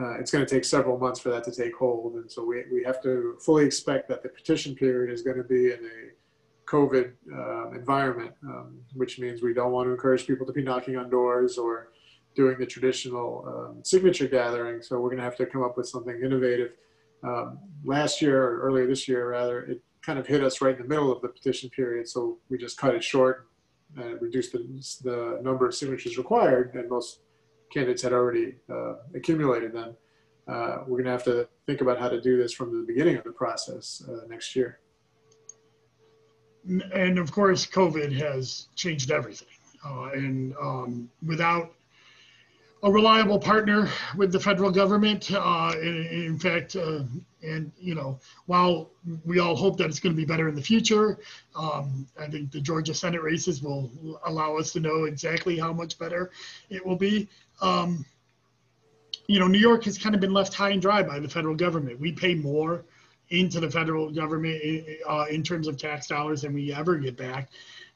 uh, 0.00 0.18
it's 0.20 0.30
going 0.30 0.44
to 0.44 0.54
take 0.54 0.64
several 0.64 0.98
months 0.98 1.20
for 1.20 1.30
that 1.30 1.44
to 1.44 1.52
take 1.52 1.74
hold. 1.74 2.14
And 2.14 2.30
so 2.30 2.44
we, 2.44 2.64
we 2.72 2.84
have 2.84 3.02
to 3.02 3.36
fully 3.40 3.64
expect 3.64 4.08
that 4.08 4.22
the 4.22 4.28
petition 4.28 4.74
period 4.74 5.12
is 5.12 5.22
going 5.22 5.38
to 5.38 5.44
be 5.44 5.72
in 5.72 5.80
a 5.84 6.70
COVID 6.70 7.12
uh, 7.34 7.70
environment, 7.70 8.32
um, 8.44 8.78
which 8.94 9.18
means 9.18 9.42
we 9.42 9.54
don't 9.54 9.72
want 9.72 9.88
to 9.88 9.92
encourage 9.92 10.26
people 10.26 10.46
to 10.46 10.52
be 10.52 10.62
knocking 10.62 10.96
on 10.96 11.08
doors 11.10 11.58
or 11.58 11.88
doing 12.36 12.58
the 12.58 12.66
traditional 12.66 13.44
um, 13.48 13.84
signature 13.84 14.28
gathering. 14.28 14.82
So 14.82 15.00
we're 15.00 15.08
going 15.08 15.18
to 15.18 15.24
have 15.24 15.36
to 15.36 15.46
come 15.46 15.62
up 15.62 15.76
with 15.76 15.88
something 15.88 16.20
innovative. 16.22 16.72
Um, 17.24 17.58
last 17.82 18.22
year, 18.22 18.40
or 18.40 18.60
earlier 18.60 18.86
this 18.86 19.08
year, 19.08 19.30
rather, 19.30 19.62
it 19.62 19.82
kind 20.02 20.18
of 20.18 20.26
hit 20.26 20.44
us 20.44 20.60
right 20.60 20.76
in 20.76 20.82
the 20.82 20.88
middle 20.88 21.10
of 21.10 21.20
the 21.22 21.28
petition 21.28 21.68
period. 21.70 22.08
So 22.08 22.38
we 22.48 22.58
just 22.58 22.78
cut 22.78 22.94
it 22.94 23.02
short 23.02 23.48
and 23.96 24.20
reduced 24.20 24.52
the, 24.52 24.58
the 25.02 25.40
number 25.42 25.66
of 25.66 25.74
signatures 25.74 26.16
required. 26.18 26.74
And 26.74 26.88
most 26.88 27.20
candidates 27.70 28.02
had 28.02 28.12
already 28.12 28.54
uh, 28.70 28.94
accumulated 29.14 29.72
them. 29.72 29.96
Uh, 30.46 30.78
we're 30.86 31.02
going 31.02 31.04
to 31.04 31.10
have 31.10 31.24
to 31.24 31.48
think 31.66 31.80
about 31.80 31.98
how 31.98 32.08
to 32.08 32.20
do 32.20 32.36
this 32.38 32.52
from 32.52 32.78
the 32.78 32.86
beginning 32.86 33.16
of 33.16 33.24
the 33.24 33.32
process 33.32 34.02
uh, 34.08 34.26
next 34.28 34.56
year. 34.56 34.80
And 36.92 37.18
of 37.18 37.30
course, 37.32 37.66
COVID 37.66 38.12
has 38.18 38.68
changed 38.74 39.10
everything. 39.10 39.48
Uh, 39.84 40.10
and 40.12 40.54
um, 40.60 41.10
without 41.24 41.72
a 42.82 42.90
reliable 42.90 43.38
partner 43.38 43.88
with 44.16 44.32
the 44.32 44.40
federal 44.40 44.70
government, 44.70 45.30
uh, 45.32 45.72
in, 45.80 46.06
in, 46.06 46.38
fact, 46.38 46.76
uh, 46.76 47.02
and 47.42 47.70
you 47.78 47.94
know, 47.94 48.18
while 48.46 48.90
we 49.24 49.38
all 49.38 49.54
hope 49.54 49.76
that 49.78 49.86
it's 49.86 50.00
going 50.00 50.14
to 50.14 50.16
be 50.16 50.26
better 50.26 50.48
in 50.48 50.54
the 50.54 50.62
future, 50.62 51.18
um, 51.54 52.06
I 52.18 52.26
think 52.26 52.50
the 52.50 52.60
Georgia 52.60 52.94
Senate 52.94 53.22
races 53.22 53.62
will 53.62 53.90
allow 54.24 54.56
us 54.56 54.72
to 54.72 54.80
know 54.80 55.04
exactly 55.04 55.58
how 55.58 55.72
much 55.72 55.98
better 55.98 56.30
it 56.70 56.84
will 56.84 56.96
be 56.96 57.28
um, 57.60 58.04
you 59.26 59.38
know, 59.38 59.46
New 59.46 59.58
York 59.58 59.84
has 59.84 59.98
kind 59.98 60.14
of 60.14 60.20
been 60.20 60.32
left 60.32 60.54
high 60.54 60.70
and 60.70 60.80
dry 60.80 61.02
by 61.02 61.18
the 61.18 61.28
federal 61.28 61.54
government. 61.54 62.00
We 62.00 62.12
pay 62.12 62.34
more 62.34 62.84
into 63.28 63.60
the 63.60 63.70
federal 63.70 64.10
government 64.10 64.62
uh, 65.06 65.26
in 65.30 65.42
terms 65.42 65.68
of 65.68 65.76
tax 65.76 66.06
dollars 66.06 66.42
than 66.42 66.54
we 66.54 66.72
ever 66.72 66.96
get 66.96 67.16
back, 67.16 67.50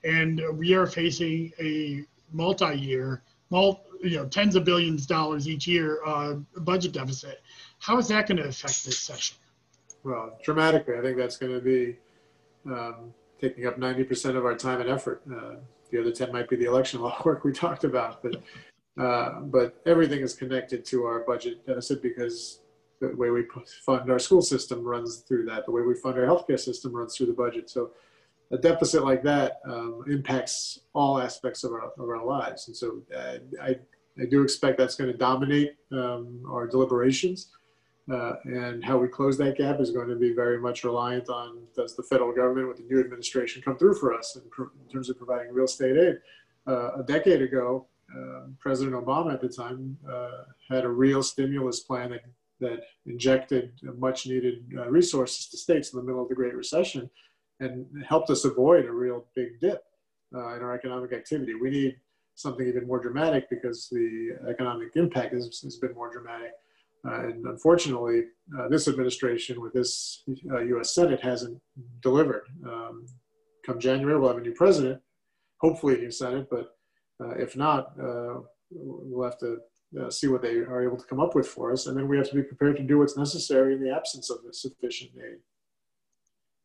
and 0.05 0.43
we 0.55 0.75
are 0.75 0.87
facing 0.87 1.53
a 1.59 2.05
multi-year, 2.33 3.23
multi, 3.49 3.81
you 4.03 4.17
know, 4.17 4.27
tens 4.27 4.57
of 4.57 4.65
billions 4.65 5.03
of 5.03 5.09
dollars 5.09 5.49
each 5.49 5.67
year 5.67 6.01
uh, 6.05 6.35
budget 6.59 6.93
deficit. 6.93 7.41
How 7.83 7.99
is 7.99 8.07
that 8.09 8.29
going 8.29 8.37
to 8.37 8.45
affect 8.45 8.85
this 8.85 8.99
session? 9.01 9.37
Well, 10.05 10.39
dramatically. 10.45 10.95
I 10.97 11.03
think 11.03 11.17
that's 11.17 11.37
going 11.37 11.53
to 11.53 11.61
be 11.61 11.97
um, 12.65 13.13
taking 13.41 13.67
up 13.67 13.77
90% 13.77 14.37
of 14.37 14.45
our 14.45 14.55
time 14.55 14.81
and 14.81 14.89
effort. 14.89 15.21
Uh, 15.29 15.57
the 15.91 16.01
other 16.01 16.13
10 16.13 16.31
might 16.31 16.49
be 16.49 16.55
the 16.55 16.67
election 16.67 17.01
law 17.01 17.21
work 17.25 17.43
we 17.43 17.53
talked 17.53 17.83
about, 17.83 18.23
but 18.23 18.37
uh, 19.03 19.41
but 19.41 19.81
everything 19.87 20.21
is 20.21 20.35
connected 20.35 20.85
to 20.85 21.05
our 21.05 21.21
budget 21.21 21.67
deficit 21.67 22.03
because 22.03 22.61
the 23.01 23.09
way 23.17 23.31
we 23.31 23.47
fund 23.85 24.11
our 24.11 24.19
school 24.19 24.43
system 24.43 24.85
runs 24.85 25.25
through 25.27 25.47
that. 25.47 25.65
The 25.65 25.73
way 25.73 25.83
we 25.83 25.95
fund 25.95 26.19
our 26.19 26.27
healthcare 26.27 26.61
system 26.61 26.95
runs 26.95 27.17
through 27.17 27.27
the 27.27 27.33
budget. 27.33 27.71
So 27.71 27.93
a 28.53 28.59
deficit 28.59 29.03
like 29.03 29.23
that 29.25 29.61
um, 29.67 30.05
impacts 30.09 30.81
all 30.93 31.19
aspects 31.19 31.65
of 31.65 31.73
our, 31.73 31.91
of 31.99 32.09
our 32.09 32.25
lives. 32.25 32.69
And 32.69 32.77
so 32.77 33.01
uh, 33.17 33.39
I, 33.61 33.77
I 34.21 34.27
do 34.31 34.43
expect 34.43 34.77
that's 34.77 34.95
going 34.95 35.11
to 35.11 35.17
dominate 35.17 35.75
um, 35.91 36.43
our 36.47 36.67
deliberations. 36.67 37.49
Uh, 38.11 38.35
and 38.45 38.85
how 38.85 38.99
we 38.99 39.07
close 39.07 39.39
that 39.39 39.57
gap 39.57 39.79
is 39.79 39.93
going 39.93 40.09
to 40.09 40.17
be 40.17 40.33
very 40.33 40.59
much 40.59 40.83
reliant 40.83 41.29
on 41.29 41.59
does 41.77 41.95
the 41.95 42.03
federal 42.03 42.33
government 42.33 42.67
with 42.67 42.77
the 42.77 42.83
new 42.83 42.99
administration 42.99 43.63
come 43.63 43.79
through 43.79 43.95
for 43.95 44.13
us 44.13 44.37
in, 44.37 44.43
in 44.59 44.89
terms 44.93 45.09
of 45.09 45.17
providing 45.17 45.53
real 45.53 45.67
estate 45.67 45.97
aid. 45.97 46.19
Uh, 46.67 46.99
a 46.99 47.05
decade 47.05 47.43
ago, 47.43 47.87
uh, 48.17 48.41
President 48.59 48.97
Obama 48.97 49.33
at 49.33 49.41
the 49.41 49.49
time 49.49 49.97
uh, 50.11 50.43
had 50.69 50.85
a 50.85 50.89
real 50.89 51.23
stimulus 51.23 51.81
plan 51.81 52.11
that, 52.11 52.25
that 52.59 52.81
injected 53.07 53.73
much 53.99 54.27
needed 54.27 54.65
uh, 54.77 54.89
resources 54.91 55.47
to 55.47 55.57
states 55.57 55.93
in 55.93 56.01
the 56.01 56.05
middle 56.05 56.23
of 56.23 56.29
the 56.29 56.35
Great 56.35 56.55
Recession 56.55 57.09
and 57.61 57.87
helped 58.07 58.31
us 58.31 58.45
avoid 58.45 58.85
a 58.85 58.93
real 58.93 59.27
big 59.37 59.61
dip 59.61 59.85
in 60.33 60.39
our 60.39 60.75
economic 60.75 61.13
activity. 61.13 61.55
We 61.55 61.71
need 61.71 61.97
something 62.35 62.67
even 62.67 62.87
more 62.87 62.99
dramatic 62.99 63.49
because 63.49 63.89
the 63.89 64.37
economic 64.49 64.97
impact 64.97 65.35
has, 65.35 65.61
has 65.63 65.77
been 65.77 65.95
more 65.95 66.11
dramatic. 66.11 66.53
Uh, 67.07 67.29
and 67.29 67.47
unfortunately, 67.47 68.23
uh, 68.59 68.69
this 68.69 68.87
administration 68.87 69.61
with 69.61 69.73
this 69.73 70.23
US 70.27 70.71
uh, 70.81 70.83
Senate 70.85 71.21
hasn't 71.21 71.61
delivered. 72.01 72.45
Um, 72.67 73.07
come 73.67 73.81
January, 73.81 74.19
we'll 74.19 74.29
have 74.29 74.39
a 74.39 74.41
new 74.41 74.55
president, 74.55 75.01
hopefully 75.61 75.97
a 75.97 75.99
new 75.99 76.11
Senate, 76.11 76.47
but 76.51 76.77
uh, 77.21 77.31
if 77.31 77.57
not, 77.57 77.93
uh, 78.01 78.41
we'll 78.71 79.25
have 79.25 79.39
to 79.39 79.59
see 80.09 80.27
what 80.27 80.41
they 80.41 80.57
are 80.57 80.83
able 80.83 80.97
to 80.97 81.05
come 81.05 81.21
up 81.21 81.35
with 81.35 81.47
for 81.47 81.71
us. 81.71 81.87
And 81.87 81.97
then 81.97 82.09
we 82.09 82.17
have 82.17 82.29
to 82.31 82.35
be 82.35 82.43
prepared 82.43 82.77
to 82.79 82.83
do 82.83 82.99
what's 82.99 83.17
necessary 83.17 83.75
in 83.75 83.83
the 83.83 83.95
absence 83.95 84.31
of 84.31 84.39
sufficient 84.53 85.11
aid. 85.17 85.39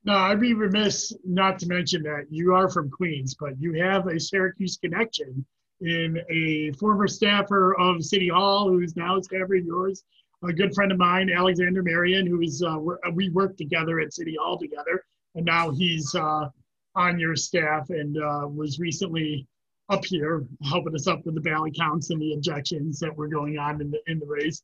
No, 0.06 0.14
I'd 0.14 0.40
be 0.40 0.54
remiss 0.54 1.12
not 1.26 1.60
to 1.60 1.68
mention 1.68 2.04
that 2.04 2.28
you 2.30 2.54
are 2.54 2.70
from 2.70 2.90
Queens, 2.90 3.36
but 3.38 3.60
you 3.60 3.74
have 3.84 4.08
a 4.08 4.18
Syracuse 4.18 4.78
connection 4.78 5.46
in 5.82 6.18
a 6.30 6.72
former 6.78 7.08
staffer 7.08 7.78
of 7.78 8.04
City 8.04 8.30
Hall 8.30 8.70
who's 8.70 8.96
now 8.96 9.18
a 9.18 9.24
staffer 9.24 9.56
of 9.56 9.66
yours, 9.66 10.04
a 10.44 10.54
good 10.54 10.74
friend 10.74 10.92
of 10.92 10.98
mine, 10.98 11.30
Alexander 11.30 11.82
Marion, 11.82 12.28
who 12.28 12.42
is 12.42 12.64
uh, 12.64 12.78
we 13.14 13.30
worked 13.30 13.58
together 13.58 14.00
at 14.00 14.14
City 14.14 14.36
Hall 14.40 14.58
together, 14.58 15.04
and 15.36 15.46
now 15.46 15.72
he's 15.72 16.14
uh, 16.16 16.50
on 16.96 17.20
your 17.20 17.36
staff 17.36 17.90
and 17.90 18.18
uh, 18.18 18.48
was 18.48 18.80
recently 18.80 19.48
up 19.90 20.04
here 20.06 20.46
helping 20.64 20.94
us 20.96 21.08
up 21.08 21.26
with 21.26 21.36
the 21.36 21.42
ballot 21.42 21.76
counts 21.76 22.10
and 22.10 22.22
the 22.22 22.34
objections 22.34 23.00
that 23.00 23.16
were 23.16 23.28
going 23.28 23.58
on 23.58 23.82
in 23.82 23.90
the 23.92 24.00
in 24.08 24.20
the 24.20 24.26
race. 24.26 24.62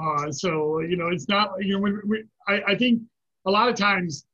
Uh, 0.00 0.30
so 0.30 0.80
you 0.80 0.96
know, 0.96 1.08
it's 1.08 1.28
not 1.28 1.52
you 1.60 1.78
know, 1.78 2.00
we, 2.06 2.24
I, 2.46 2.72
I 2.72 2.74
think 2.76 3.02
a 3.46 3.50
lot 3.50 3.68
of 3.68 3.74
times 3.74 4.26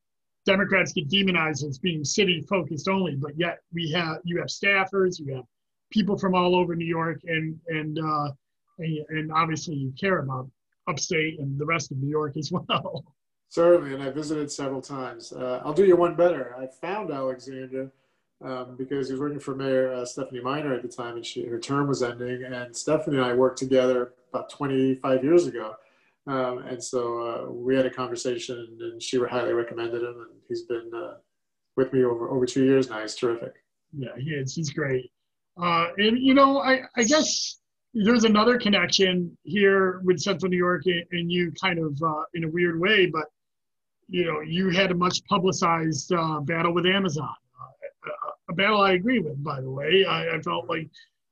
Democrats 0.44 0.92
get 0.92 1.08
demonized 1.08 1.64
as 1.64 1.78
being 1.78 2.04
city 2.04 2.44
focused 2.48 2.88
only, 2.88 3.14
but 3.14 3.38
yet 3.38 3.58
we 3.72 3.90
have 3.92 4.18
you 4.24 4.38
have 4.38 4.48
staffers, 4.48 5.20
you 5.20 5.34
have 5.34 5.44
people 5.90 6.18
from 6.18 6.34
all 6.34 6.56
over 6.56 6.74
New 6.74 6.86
York, 6.86 7.20
and 7.24 7.58
and 7.68 7.98
uh, 7.98 8.30
and, 8.78 8.98
and 9.10 9.32
obviously 9.32 9.74
you 9.74 9.92
care 9.98 10.18
about 10.18 10.50
upstate 10.88 11.38
and 11.38 11.58
the 11.58 11.66
rest 11.66 11.90
of 11.90 11.98
New 11.98 12.10
York 12.10 12.36
as 12.36 12.50
well. 12.68 13.04
Certainly, 13.48 13.94
and 13.94 14.02
I 14.02 14.10
visited 14.10 14.50
several 14.50 14.80
times. 14.80 15.32
Uh, 15.32 15.60
I'll 15.64 15.74
do 15.74 15.84
you 15.84 15.96
one 15.96 16.14
better. 16.14 16.56
I 16.58 16.66
found 16.80 17.10
Alexandra 17.10 17.90
um, 18.42 18.76
because 18.76 19.08
he 19.08 19.12
was 19.12 19.20
working 19.20 19.40
for 19.40 19.54
Mayor 19.54 19.92
uh, 19.92 20.04
Stephanie 20.04 20.40
Miner 20.40 20.72
at 20.74 20.82
the 20.82 20.88
time, 20.88 21.16
and 21.16 21.26
she, 21.26 21.44
her 21.46 21.58
term 21.58 21.86
was 21.86 22.02
ending. 22.02 22.44
And 22.44 22.74
Stephanie 22.74 23.18
and 23.18 23.26
I 23.26 23.34
worked 23.34 23.58
together 23.58 24.14
about 24.32 24.50
25 24.50 25.22
years 25.22 25.46
ago. 25.46 25.74
Um, 26.26 26.58
and 26.58 26.82
so 26.82 27.18
uh, 27.26 27.50
we 27.50 27.76
had 27.76 27.84
a 27.84 27.90
conversation, 27.90 28.78
and 28.80 29.02
she 29.02 29.18
highly 29.18 29.52
recommended 29.52 30.02
him, 30.02 30.26
and 30.30 30.40
he's 30.48 30.62
been 30.62 30.90
uh, 30.94 31.14
with 31.76 31.92
me 31.92 32.04
over 32.04 32.30
over 32.30 32.46
two 32.46 32.64
years 32.64 32.88
now. 32.88 33.00
He's 33.00 33.16
terrific. 33.16 33.54
Yeah, 33.92 34.16
he 34.16 34.30
is. 34.30 34.54
He's 34.54 34.70
great. 34.70 35.10
Uh, 35.60 35.88
and 35.98 36.18
you 36.18 36.34
know, 36.34 36.58
I 36.58 36.82
I 36.96 37.02
guess 37.02 37.58
there's 37.94 38.24
another 38.24 38.58
connection 38.58 39.36
here 39.42 40.00
with 40.04 40.20
Central 40.20 40.50
New 40.50 40.56
York 40.56 40.84
and 40.86 41.30
you 41.30 41.52
kind 41.60 41.78
of 41.78 42.00
uh, 42.02 42.22
in 42.34 42.44
a 42.44 42.48
weird 42.48 42.80
way, 42.80 43.06
but 43.06 43.26
you 44.08 44.24
know, 44.24 44.40
you 44.40 44.70
had 44.70 44.90
a 44.90 44.94
much 44.94 45.24
publicized 45.24 46.12
uh, 46.12 46.40
battle 46.40 46.72
with 46.74 46.86
Amazon. 46.86 47.34
Uh, 47.60 48.30
a 48.50 48.54
battle 48.54 48.80
I 48.80 48.92
agree 48.92 49.20
with, 49.20 49.42
by 49.42 49.60
the 49.60 49.70
way. 49.70 50.04
I, 50.04 50.36
I 50.36 50.40
felt 50.40 50.68
like 50.68 50.88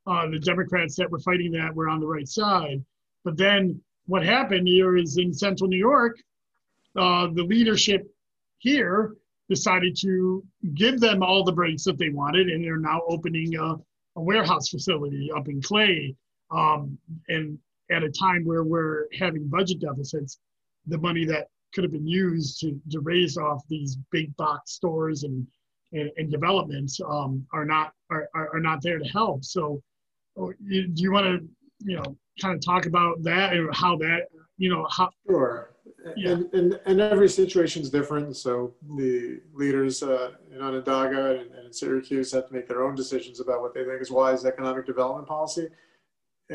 uh, 0.07 0.29
the 0.29 0.39
Democrats 0.39 0.97
that 0.97 1.11
were 1.11 1.19
fighting 1.19 1.53
that 1.53 1.75
were 1.75 1.89
on 1.89 2.01
the 2.01 2.07
right 2.07 2.29
side. 2.29 2.85
But 3.25 3.37
then 3.37 3.81
what 4.07 4.25
happened 4.25 4.69
here 4.69 4.97
is 4.97 5.19
in 5.19 5.33
Central 5.33 5.69
New 5.69 5.79
York, 5.79 6.19
uh, 6.97 7.29
the 7.33 7.43
leadership 7.43 8.11
here 8.59 9.15
decided 9.49 9.97
to 10.01 10.45
give 10.75 11.01
them 11.01 11.23
all 11.23 11.45
the 11.45 11.53
breaks 11.53 11.85
that 11.85 11.99
they 11.99 12.11
wanted, 12.11 12.49
and 12.49 12.65
they're 12.65 12.79
now 12.79 13.03
opening 13.09 13.57
a, 13.57 13.75
a 14.17 14.23
warehouse 14.23 14.69
facility 14.69 15.31
up 15.35 15.49
in 15.49 15.61
Clay 15.61 16.15
um, 16.51 16.99
and 17.29 17.59
at 17.91 18.03
a 18.03 18.11
time 18.11 18.45
where 18.45 18.65
we're 18.65 19.07
having 19.19 19.49
budget 19.49 19.81
deficits, 19.81 20.39
the 20.87 20.99
money 20.99 21.25
that 21.25 21.49
could 21.75 21.85
have 21.85 21.93
been 21.93 22.07
used 22.07 22.61
to, 22.61 22.81
to 22.91 23.01
raise 23.01 23.37
off 23.37 23.63
these 23.69 23.97
big 24.11 24.35
box 24.37 24.73
stores 24.73 25.25
and, 25.25 25.47
and, 25.93 26.11
and 26.17 26.31
developments 26.31 27.01
um, 27.09 27.45
are 27.53 27.65
not 27.65 27.93
are, 28.11 28.29
are 28.35 28.61
not 28.61 28.83
there 28.83 28.99
to 28.99 29.09
help. 29.09 29.45
So, 29.45 29.83
oh, 30.37 30.53
do 30.69 30.93
you 30.97 31.13
want 31.13 31.27
to 31.27 31.49
you 31.85 31.97
know 31.97 32.17
kind 32.41 32.55
of 32.55 32.65
talk 32.65 32.87
about 32.87 33.23
that 33.23 33.53
and 33.53 33.75
how 33.75 33.97
that 33.97 34.27
you 34.57 34.71
know 34.71 34.87
how 34.91 35.11
sure 35.29 35.71
yeah. 36.17 36.31
and, 36.31 36.55
and, 36.55 36.81
and 36.87 37.01
every 37.01 37.29
situation 37.29 37.83
is 37.83 37.91
different 37.91 38.37
so 38.37 38.75
the 38.97 39.41
leaders 39.53 40.03
uh, 40.03 40.33
in 40.53 40.61
onondaga 40.61 41.41
and, 41.41 41.51
and 41.53 41.67
in 41.67 41.73
syracuse 41.73 42.33
have 42.33 42.47
to 42.47 42.55
make 42.55 42.69
their 42.69 42.83
own 42.83 42.95
decisions 42.95 43.41
about 43.41 43.61
what 43.61 43.75
they 43.75 43.85
think 43.85 44.01
is 44.01 44.11
wise 44.11 44.45
economic 44.45 44.87
development 44.87 45.27
policy 45.27 45.69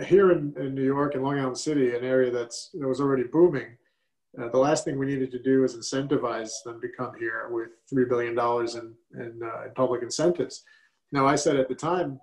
here 0.04 0.32
in, 0.32 0.54
in 0.58 0.76
New 0.76 0.84
York 0.84 1.16
and 1.16 1.24
Long 1.24 1.40
Island 1.40 1.58
City, 1.58 1.96
an 1.96 2.04
area 2.04 2.32
that's 2.32 2.70
that 2.74 2.88
was 2.88 3.00
already 3.00 3.24
booming, 3.24 3.78
uh, 4.40 4.50
the 4.50 4.58
last 4.58 4.84
thing 4.84 4.98
we 4.98 5.06
needed 5.06 5.32
to 5.32 5.40
do 5.40 5.64
is 5.64 5.76
incentivize 5.76 6.52
them 6.66 6.82
to 6.82 6.90
come 6.90 7.14
here 7.18 7.48
with 7.50 7.70
three 7.90 8.06
billion 8.06 8.36
dollars 8.36 8.76
in 8.76 8.94
in, 9.14 9.40
uh, 9.42 9.66
in, 9.66 9.74
public 9.74 10.04
incentives. 10.04 10.64
Now, 11.12 11.26
I 11.26 11.36
said 11.36 11.56
at 11.56 11.70
the 11.70 11.76
time 11.76 12.20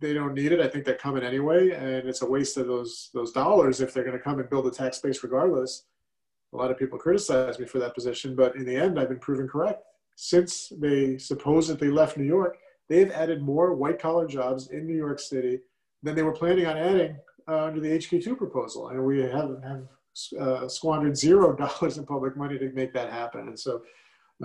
they 0.00 0.14
don't 0.14 0.34
need 0.34 0.52
it. 0.52 0.60
I 0.60 0.68
think 0.68 0.84
they're 0.84 0.94
coming 0.94 1.24
anyway, 1.24 1.70
and 1.72 2.08
it's 2.08 2.22
a 2.22 2.30
waste 2.30 2.56
of 2.56 2.68
those 2.68 3.10
those 3.14 3.32
dollars 3.32 3.80
if 3.80 3.92
they're 3.92 4.04
going 4.04 4.16
to 4.16 4.22
come 4.22 4.38
and 4.38 4.48
build 4.48 4.66
a 4.66 4.70
tax 4.70 5.00
base 5.00 5.22
regardless. 5.22 5.84
A 6.52 6.56
lot 6.56 6.70
of 6.70 6.78
people 6.78 6.98
criticized 6.98 7.60
me 7.60 7.66
for 7.66 7.78
that 7.78 7.94
position, 7.94 8.34
but 8.34 8.56
in 8.56 8.64
the 8.64 8.76
end, 8.76 8.98
I've 8.98 9.08
been 9.08 9.20
proven 9.20 9.48
correct. 9.48 9.84
Since 10.16 10.72
they 10.78 11.16
supposedly 11.16 11.90
left 11.90 12.16
New 12.16 12.24
York, 12.24 12.58
they've 12.88 13.10
added 13.10 13.40
more 13.40 13.74
white 13.74 14.00
collar 14.00 14.26
jobs 14.26 14.68
in 14.68 14.86
New 14.86 14.96
York 14.96 15.20
City 15.20 15.60
than 16.02 16.14
they 16.14 16.22
were 16.22 16.32
planning 16.32 16.66
on 16.66 16.76
adding 16.76 17.16
uh, 17.48 17.64
under 17.64 17.80
the 17.80 17.88
HQ2 17.88 18.36
proposal. 18.36 18.88
And 18.88 19.04
we 19.04 19.20
have, 19.20 19.62
have 19.62 19.82
uh, 20.38 20.68
squandered 20.68 21.16
zero 21.16 21.54
dollars 21.56 21.98
in 21.98 22.06
public 22.06 22.36
money 22.36 22.58
to 22.58 22.70
make 22.72 22.92
that 22.94 23.12
happen. 23.12 23.48
And 23.48 23.58
so 23.58 23.82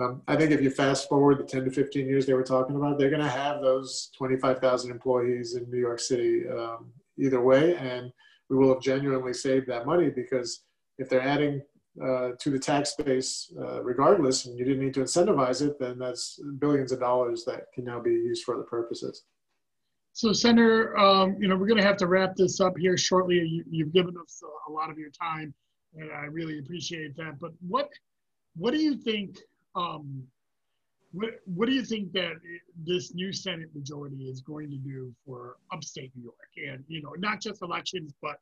um, 0.00 0.22
I 0.28 0.36
think 0.36 0.50
if 0.50 0.60
you 0.60 0.70
fast 0.70 1.08
forward 1.08 1.38
the 1.38 1.44
10 1.44 1.64
to 1.64 1.70
15 1.70 2.06
years 2.06 2.26
they 2.26 2.34
were 2.34 2.42
talking 2.42 2.76
about, 2.76 2.98
they're 2.98 3.10
going 3.10 3.22
to 3.22 3.28
have 3.28 3.60
those 3.60 4.10
25,000 4.16 4.90
employees 4.90 5.54
in 5.54 5.70
New 5.70 5.78
York 5.78 6.00
City 6.00 6.44
um, 6.48 6.92
either 7.18 7.40
way. 7.40 7.76
And 7.76 8.12
we 8.48 8.56
will 8.56 8.74
have 8.74 8.82
genuinely 8.82 9.32
saved 9.32 9.66
that 9.68 9.86
money 9.86 10.10
because 10.10 10.62
if 10.98 11.08
they're 11.08 11.20
adding 11.20 11.62
uh, 12.02 12.32
to 12.38 12.50
the 12.50 12.58
tax 12.58 12.94
base 12.94 13.50
uh, 13.58 13.82
regardless 13.82 14.44
and 14.44 14.58
you 14.58 14.64
didn't 14.64 14.84
need 14.84 14.94
to 14.94 15.00
incentivize 15.00 15.62
it, 15.62 15.78
then 15.78 15.98
that's 15.98 16.38
billions 16.58 16.92
of 16.92 17.00
dollars 17.00 17.44
that 17.44 17.72
can 17.74 17.84
now 17.84 17.98
be 17.98 18.10
used 18.10 18.44
for 18.44 18.54
other 18.54 18.64
purposes. 18.64 19.24
So, 20.16 20.32
Senator, 20.32 20.96
um, 20.96 21.36
you 21.38 21.46
know, 21.46 21.58
we're 21.58 21.66
going 21.66 21.78
to 21.78 21.86
have 21.86 21.98
to 21.98 22.06
wrap 22.06 22.36
this 22.36 22.58
up 22.58 22.72
here 22.78 22.96
shortly. 22.96 23.64
You, 23.70 23.84
have 23.84 23.92
given 23.92 24.14
us 24.16 24.42
a 24.66 24.72
lot 24.72 24.88
of 24.88 24.96
your 24.96 25.10
time, 25.10 25.52
and 25.94 26.10
I 26.10 26.24
really 26.24 26.58
appreciate 26.58 27.14
that. 27.18 27.38
But 27.38 27.50
what, 27.60 27.90
what 28.56 28.70
do 28.70 28.78
you 28.78 28.96
think? 28.96 29.36
Um, 29.74 30.22
what, 31.12 31.32
what 31.44 31.68
do 31.68 31.74
you 31.74 31.84
think 31.84 32.14
that 32.14 32.32
this 32.82 33.14
new 33.14 33.30
Senate 33.30 33.68
majority 33.74 34.24
is 34.24 34.40
going 34.40 34.70
to 34.70 34.78
do 34.78 35.14
for 35.26 35.56
upstate 35.70 36.12
New 36.16 36.22
York, 36.22 36.72
and 36.72 36.82
you 36.88 37.02
know, 37.02 37.12
not 37.18 37.42
just 37.42 37.60
elections, 37.60 38.14
but 38.22 38.36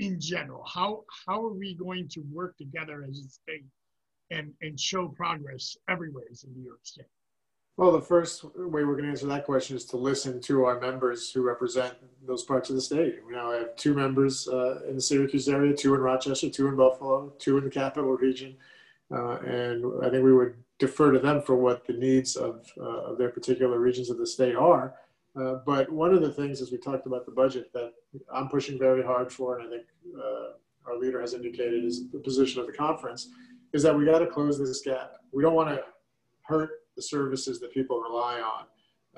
in 0.00 0.18
general? 0.18 0.64
How 0.66 1.04
how 1.28 1.44
are 1.46 1.54
we 1.54 1.76
going 1.76 2.08
to 2.08 2.22
work 2.32 2.56
together 2.56 3.04
as 3.08 3.20
a 3.20 3.28
state 3.28 3.66
and 4.32 4.52
and 4.62 4.80
show 4.80 5.06
progress 5.06 5.76
everywhere 5.88 6.24
in 6.28 6.54
New 6.54 6.64
York 6.64 6.80
State? 6.82 7.06
Well, 7.80 7.92
the 7.92 8.02
first 8.02 8.44
way 8.44 8.84
we're 8.84 8.92
going 8.92 9.04
to 9.04 9.08
answer 9.08 9.26
that 9.28 9.46
question 9.46 9.74
is 9.74 9.86
to 9.86 9.96
listen 9.96 10.38
to 10.42 10.66
our 10.66 10.78
members 10.78 11.32
who 11.32 11.40
represent 11.40 11.94
those 12.26 12.42
parts 12.42 12.68
of 12.68 12.76
the 12.76 12.82
state. 12.82 13.20
We 13.26 13.32
now 13.32 13.52
have 13.52 13.74
two 13.76 13.94
members 13.94 14.46
uh, 14.46 14.80
in 14.86 14.96
the 14.96 15.00
Syracuse 15.00 15.48
area, 15.48 15.74
two 15.74 15.94
in 15.94 16.02
Rochester, 16.02 16.50
two 16.50 16.68
in 16.68 16.76
Buffalo, 16.76 17.32
two 17.38 17.56
in 17.56 17.64
the 17.64 17.70
capital 17.70 18.10
region. 18.10 18.54
Uh, 19.10 19.38
and 19.38 20.04
I 20.04 20.10
think 20.10 20.22
we 20.22 20.34
would 20.34 20.56
defer 20.78 21.10
to 21.10 21.18
them 21.18 21.40
for 21.40 21.56
what 21.56 21.86
the 21.86 21.94
needs 21.94 22.36
of, 22.36 22.70
uh, 22.78 22.84
of 22.84 23.16
their 23.16 23.30
particular 23.30 23.78
regions 23.78 24.10
of 24.10 24.18
the 24.18 24.26
state 24.26 24.56
are. 24.56 24.96
Uh, 25.34 25.60
but 25.64 25.90
one 25.90 26.12
of 26.12 26.20
the 26.20 26.34
things, 26.34 26.60
as 26.60 26.70
we 26.70 26.76
talked 26.76 27.06
about 27.06 27.24
the 27.24 27.32
budget, 27.32 27.72
that 27.72 27.94
I'm 28.30 28.48
pushing 28.50 28.78
very 28.78 29.02
hard 29.02 29.32
for, 29.32 29.58
and 29.58 29.66
I 29.66 29.70
think 29.70 29.86
uh, 30.18 30.50
our 30.86 30.98
leader 30.98 31.18
has 31.18 31.32
indicated 31.32 31.82
is 31.82 32.10
the 32.10 32.18
position 32.18 32.60
of 32.60 32.66
the 32.66 32.74
conference, 32.74 33.30
is 33.72 33.82
that 33.84 33.96
we 33.96 34.04
got 34.04 34.18
to 34.18 34.26
close 34.26 34.58
this 34.58 34.82
gap. 34.82 35.12
We 35.32 35.42
don't 35.42 35.54
want 35.54 35.70
to 35.70 35.82
hurt 36.42 36.79
the 36.96 37.02
services 37.02 37.60
that 37.60 37.72
people 37.72 38.00
rely 38.00 38.40
on 38.40 38.64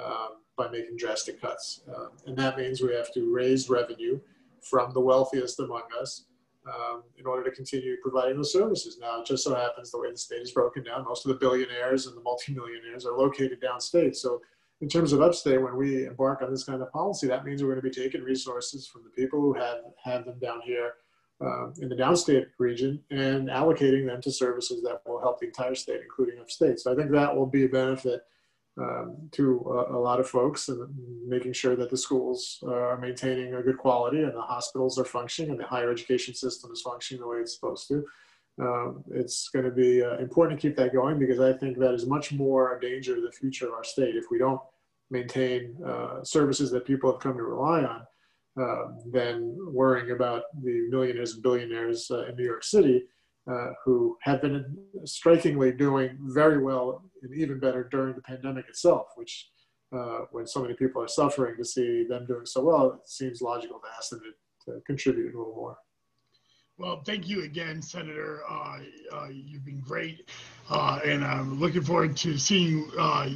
um, 0.04 0.28
by 0.56 0.68
making 0.68 0.96
drastic 0.96 1.40
cuts. 1.40 1.82
Um, 1.94 2.10
and 2.26 2.36
that 2.36 2.56
means 2.56 2.80
we 2.80 2.94
have 2.94 3.12
to 3.14 3.32
raise 3.32 3.68
revenue 3.68 4.20
from 4.62 4.92
the 4.92 5.00
wealthiest 5.00 5.58
among 5.60 5.82
us 6.00 6.26
um, 6.66 7.02
in 7.18 7.26
order 7.26 7.42
to 7.44 7.50
continue 7.50 7.96
providing 8.02 8.36
those 8.36 8.52
services. 8.52 8.98
Now, 9.00 9.20
it 9.20 9.26
just 9.26 9.44
so 9.44 9.54
happens 9.54 9.90
the 9.90 9.98
way 9.98 10.10
the 10.10 10.16
state 10.16 10.42
is 10.42 10.52
broken 10.52 10.84
down, 10.84 11.04
most 11.04 11.26
of 11.26 11.30
the 11.30 11.38
billionaires 11.38 12.06
and 12.06 12.16
the 12.16 12.22
multimillionaires 12.22 13.04
are 13.04 13.16
located 13.16 13.60
downstate. 13.60 14.16
So, 14.16 14.40
in 14.80 14.88
terms 14.88 15.12
of 15.12 15.22
upstate, 15.22 15.62
when 15.62 15.76
we 15.76 16.06
embark 16.06 16.42
on 16.42 16.50
this 16.50 16.64
kind 16.64 16.82
of 16.82 16.90
policy, 16.90 17.28
that 17.28 17.44
means 17.44 17.62
we're 17.62 17.68
going 17.70 17.82
to 17.82 17.88
be 17.88 18.02
taking 18.02 18.22
resources 18.22 18.84
from 18.86 19.04
the 19.04 19.10
people 19.10 19.40
who 19.40 19.52
have 19.54 19.78
have 20.02 20.24
them 20.24 20.40
down 20.40 20.60
here 20.60 20.94
um, 21.42 21.74
in 21.80 21.88
the 21.88 21.96
downstate 21.96 22.46
region 22.58 23.00
and 23.10 23.48
allocating 23.48 24.06
them 24.06 24.20
to 24.22 24.30
services 24.30 24.82
that 24.82 25.02
will 25.06 25.20
help 25.20 25.40
the 25.40 25.46
entire 25.46 25.74
state, 25.74 26.00
including 26.02 26.40
upstate. 26.40 26.78
So, 26.78 26.92
I 26.92 26.96
think 26.96 27.10
that 27.10 27.34
will 27.34 27.46
be 27.46 27.64
a 27.64 27.68
benefit 27.68 28.22
um, 28.78 29.16
to 29.32 29.60
a, 29.66 29.96
a, 29.96 30.00
lot 30.00 30.18
of 30.18 30.28
folks 30.28 30.68
and 30.68 30.88
making 31.28 31.52
sure 31.52 31.76
that 31.76 31.90
the 31.90 31.96
schools 31.96 32.62
are 32.66 32.96
maintaining 32.96 33.54
a 33.54 33.62
good 33.62 33.76
quality 33.76 34.22
and 34.22 34.34
the 34.34 34.40
hospitals 34.40 34.98
are 34.98 35.04
functioning 35.04 35.50
and 35.50 35.60
the 35.60 35.66
higher 35.66 35.90
education 35.90 36.34
system 36.34 36.70
is 36.72 36.80
functioning 36.80 37.20
the 37.20 37.28
way 37.28 37.38
it's 37.38 37.54
supposed 37.54 37.86
to. 37.88 38.04
Um, 38.60 39.04
it's 39.10 39.48
going 39.48 39.64
to 39.64 39.70
be 39.70 40.02
uh, 40.02 40.16
important 40.18 40.58
to 40.58 40.66
keep 40.66 40.76
that 40.76 40.92
going 40.92 41.18
because 41.18 41.40
I 41.40 41.52
think 41.52 41.78
that 41.78 41.94
is 41.94 42.06
much 42.06 42.32
more 42.32 42.76
a 42.76 42.80
danger 42.80 43.14
to 43.14 43.20
the 43.20 43.32
future 43.32 43.66
of 43.66 43.74
our 43.74 43.84
state 43.84 44.16
if 44.16 44.24
we 44.30 44.38
don't 44.38 44.60
maintain 45.10 45.76
uh, 45.86 46.22
services 46.22 46.70
that 46.70 46.86
people 46.86 47.10
have 47.12 47.20
come 47.20 47.36
to 47.36 47.42
rely 47.42 47.82
on. 47.82 48.06
Uh, 48.60 48.88
than 49.10 49.56
worrying 49.72 50.10
about 50.10 50.42
the 50.62 50.86
millionaires 50.90 51.32
and 51.32 51.42
billionaires 51.42 52.10
uh, 52.10 52.26
in 52.26 52.36
New 52.36 52.44
York 52.44 52.62
City 52.62 53.02
uh, 53.50 53.68
who 53.82 54.18
have 54.20 54.42
been 54.42 54.76
strikingly 55.06 55.72
doing 55.72 56.18
very 56.20 56.62
well 56.62 57.02
and 57.22 57.34
even 57.34 57.58
better 57.58 57.88
during 57.90 58.14
the 58.14 58.20
pandemic 58.20 58.68
itself, 58.68 59.06
which 59.14 59.48
uh, 59.96 60.26
when 60.32 60.46
so 60.46 60.60
many 60.60 60.74
people 60.74 61.02
are 61.02 61.08
suffering 61.08 61.56
to 61.56 61.64
see 61.64 62.04
them 62.06 62.26
doing 62.26 62.44
so 62.44 62.62
well, 62.62 62.92
it 62.92 63.08
seems 63.08 63.40
logical 63.40 63.78
to 63.78 63.86
ask 63.96 64.10
them 64.10 64.20
to, 64.20 64.72
to 64.72 64.80
contribute 64.82 65.34
a 65.34 65.38
little 65.38 65.54
more. 65.54 65.78
Well, 66.76 67.02
thank 67.06 67.26
you 67.30 67.44
again, 67.44 67.80
Senator. 67.80 68.42
Uh, 68.46 68.80
uh 69.14 69.28
you've 69.32 69.64
been 69.64 69.80
great, 69.80 70.30
uh, 70.68 71.00
and 71.06 71.24
I'm 71.24 71.58
looking 71.58 71.82
forward 71.82 72.18
to 72.18 72.36
seeing 72.36 72.90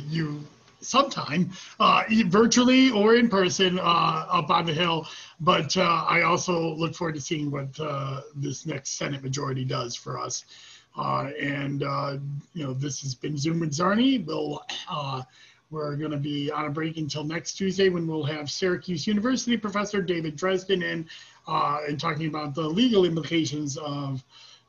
you 0.09 0.46
sometime, 0.87 1.51
uh, 1.81 2.05
virtually 2.27 2.90
or 2.90 3.16
in 3.16 3.29
person, 3.29 3.79
uh, 3.79 4.27
up 4.31 4.51
on 4.51 4.66
the 4.66 4.72
Hill. 4.72 5.07
But 5.40 5.77
uh, 5.77 6.05
I 6.09 6.22
also 6.22 6.75
look 6.75 6.94
forward 6.94 7.14
to 7.16 7.20
seeing 7.20 7.51
what 7.51 7.79
uh, 7.81 8.22
this 8.35 8.66
next 8.66 8.90
Senate 8.96 9.22
majority 9.22 9.64
does 9.64 9.94
for 9.94 10.18
us. 10.18 10.44
Uh, 10.96 11.31
and 11.40 11.83
you 12.55 12.64
know, 12.64 12.72
this 12.72 13.03
has 13.03 13.14
been 13.14 13.37
Zoom 13.37 13.61
with 13.61 13.72
Czarny. 13.72 14.25
We'll 14.25 14.62
we're 15.68 15.96
going 15.96 16.12
to 16.12 16.16
be 16.16 16.49
on 16.53 16.66
a 16.66 16.70
break 16.70 16.96
until 16.96 17.25
next 17.25 17.55
Tuesday 17.55 17.88
when 17.88 18.07
we'll 18.07 18.22
have 18.22 18.49
Syracuse 18.49 19.05
University 19.05 19.57
professor 19.57 20.01
David 20.01 20.38
Driesen 20.38 20.85
in 20.85 21.09
and 21.49 22.01
talking 22.01 22.29
about 22.29 22.55
the 22.55 22.62
legal 22.62 23.05
implications 23.05 23.77
of 23.77 24.22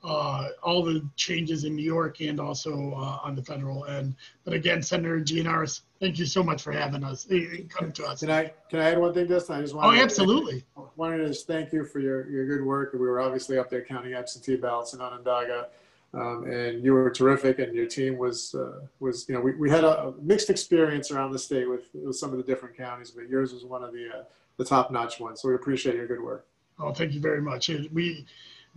uh, 0.07 0.49
all 0.63 0.81
the 0.81 1.05
changes 1.17 1.65
in 1.65 1.75
New 1.75 1.83
York 1.83 2.21
and 2.21 2.39
also 2.39 2.93
uh, 2.93 3.19
on 3.23 3.35
the 3.35 3.43
federal 3.43 3.85
end. 3.85 4.15
But 4.45 4.53
again, 4.53 4.81
Senator 4.81 5.19
Gianaris, 5.19 5.81
thank 5.99 6.17
you 6.17 6.25
so 6.25 6.41
much 6.41 6.61
for 6.61 6.71
having 6.71 7.03
us, 7.03 7.27
eh, 7.29 7.35
eh, 7.35 7.61
come 7.67 7.91
to 7.91 8.05
us. 8.05 8.21
Can 8.21 8.31
I 8.31 8.53
can 8.69 8.79
I 8.79 8.91
add 8.91 8.99
one 8.99 9.13
thing, 9.13 9.27
Dustin? 9.27 9.55
I 9.55 9.61
just 9.61 9.75
wanted 9.75 9.99
oh, 9.99 10.03
absolutely. 10.03 10.63
To, 10.75 10.83
wanted 10.95 11.17
to 11.17 11.27
just 11.27 11.45
thank 11.45 11.73
you 11.73 11.83
for 11.83 11.99
your, 11.99 12.29
your 12.29 12.47
good 12.47 12.65
work. 12.65 12.93
We 12.93 12.99
were 12.99 13.19
obviously 13.19 13.57
up 13.57 13.69
there 13.69 13.83
counting 13.83 14.13
absentee 14.13 14.55
ballots 14.55 14.93
in 14.93 15.01
Onondaga. 15.01 15.67
Um, 16.13 16.49
and 16.49 16.81
you 16.85 16.93
were 16.93 17.09
terrific, 17.09 17.59
and 17.59 17.75
your 17.75 17.85
team 17.85 18.17
was 18.17 18.55
uh, 18.55 18.79
was 19.01 19.27
you 19.27 19.35
know 19.35 19.41
we, 19.41 19.55
we 19.55 19.69
had 19.69 19.83
a, 19.83 20.13
mixed 20.21 20.49
experience 20.49 21.11
around 21.11 21.33
the 21.33 21.39
state 21.39 21.69
with, 21.69 21.89
with 21.93 22.15
some 22.15 22.31
of 22.31 22.37
the 22.37 22.43
different 22.43 22.77
counties, 22.77 23.11
but 23.11 23.27
yours 23.27 23.51
was 23.51 23.65
one 23.65 23.83
of 23.83 23.91
the 23.91 24.07
uh, 24.07 24.23
the 24.55 24.63
top 24.63 24.89
notch 24.89 25.19
ones. 25.19 25.41
So 25.41 25.49
we 25.49 25.55
appreciate 25.55 25.95
your 25.95 26.07
good 26.07 26.21
work. 26.21 26.47
Oh, 26.79 26.93
thank 26.93 27.11
you 27.11 27.19
very 27.19 27.41
much. 27.41 27.69
We 27.91 28.25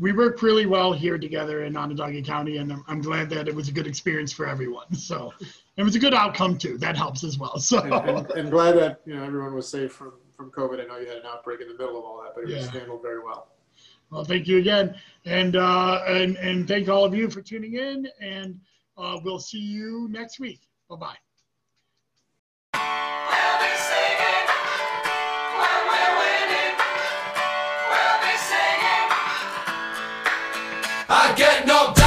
we 0.00 0.12
work 0.12 0.40
really 0.40 0.64
well 0.64 0.92
here 0.92 1.18
together 1.18 1.64
in 1.64 1.76
Onondaga 1.76 2.22
County, 2.22 2.56
and 2.56 2.72
I'm, 2.72 2.84
I'm, 2.88 3.00
glad 3.02 3.28
that 3.30 3.46
it 3.46 3.54
was 3.54 3.68
a 3.68 3.72
good 3.72 3.86
experience 3.86 4.32
for 4.32 4.46
everyone. 4.46 4.92
So 4.94 5.32
it 5.76 5.82
was 5.82 5.94
a 5.94 5.98
good 5.98 6.14
outcome 6.14 6.56
too. 6.56 6.78
That 6.78 6.96
helps 6.96 7.22
as 7.22 7.38
well. 7.38 7.58
So 7.58 7.80
and, 7.80 8.08
and, 8.08 8.30
and 8.30 8.50
glad 8.50 8.72
that 8.76 9.02
you 9.04 9.14
know 9.14 9.22
everyone 9.22 9.54
was 9.54 9.68
safe 9.68 9.92
from 9.92 10.14
from 10.34 10.50
COVID. 10.50 10.82
I 10.82 10.86
know 10.86 10.96
you 10.96 11.06
had 11.06 11.18
an 11.18 11.26
outbreak 11.26 11.60
in 11.60 11.68
the 11.68 11.74
middle 11.74 11.98
of 11.98 12.04
all 12.04 12.22
that, 12.22 12.32
but 12.34 12.44
it 12.44 12.50
yeah. 12.50 12.58
was 12.58 12.68
handled 12.68 13.02
very 13.02 13.22
well. 13.22 13.48
Well, 14.10 14.24
thank 14.24 14.48
you 14.48 14.58
again, 14.58 14.96
and 15.26 15.54
uh, 15.54 16.02
and 16.06 16.36
and 16.38 16.66
thank 16.66 16.88
all 16.88 17.04
of 17.04 17.14
you 17.14 17.28
for 17.30 17.42
tuning 17.42 17.74
in, 17.74 18.08
and 18.20 18.58
uh, 18.96 19.20
we'll 19.22 19.38
see 19.38 19.60
you 19.60 20.08
next 20.10 20.40
week. 20.40 20.60
Bye 20.88 20.96
bye. 20.96 21.29
I 31.12 31.34
get 31.34 31.66
knocked 31.66 31.99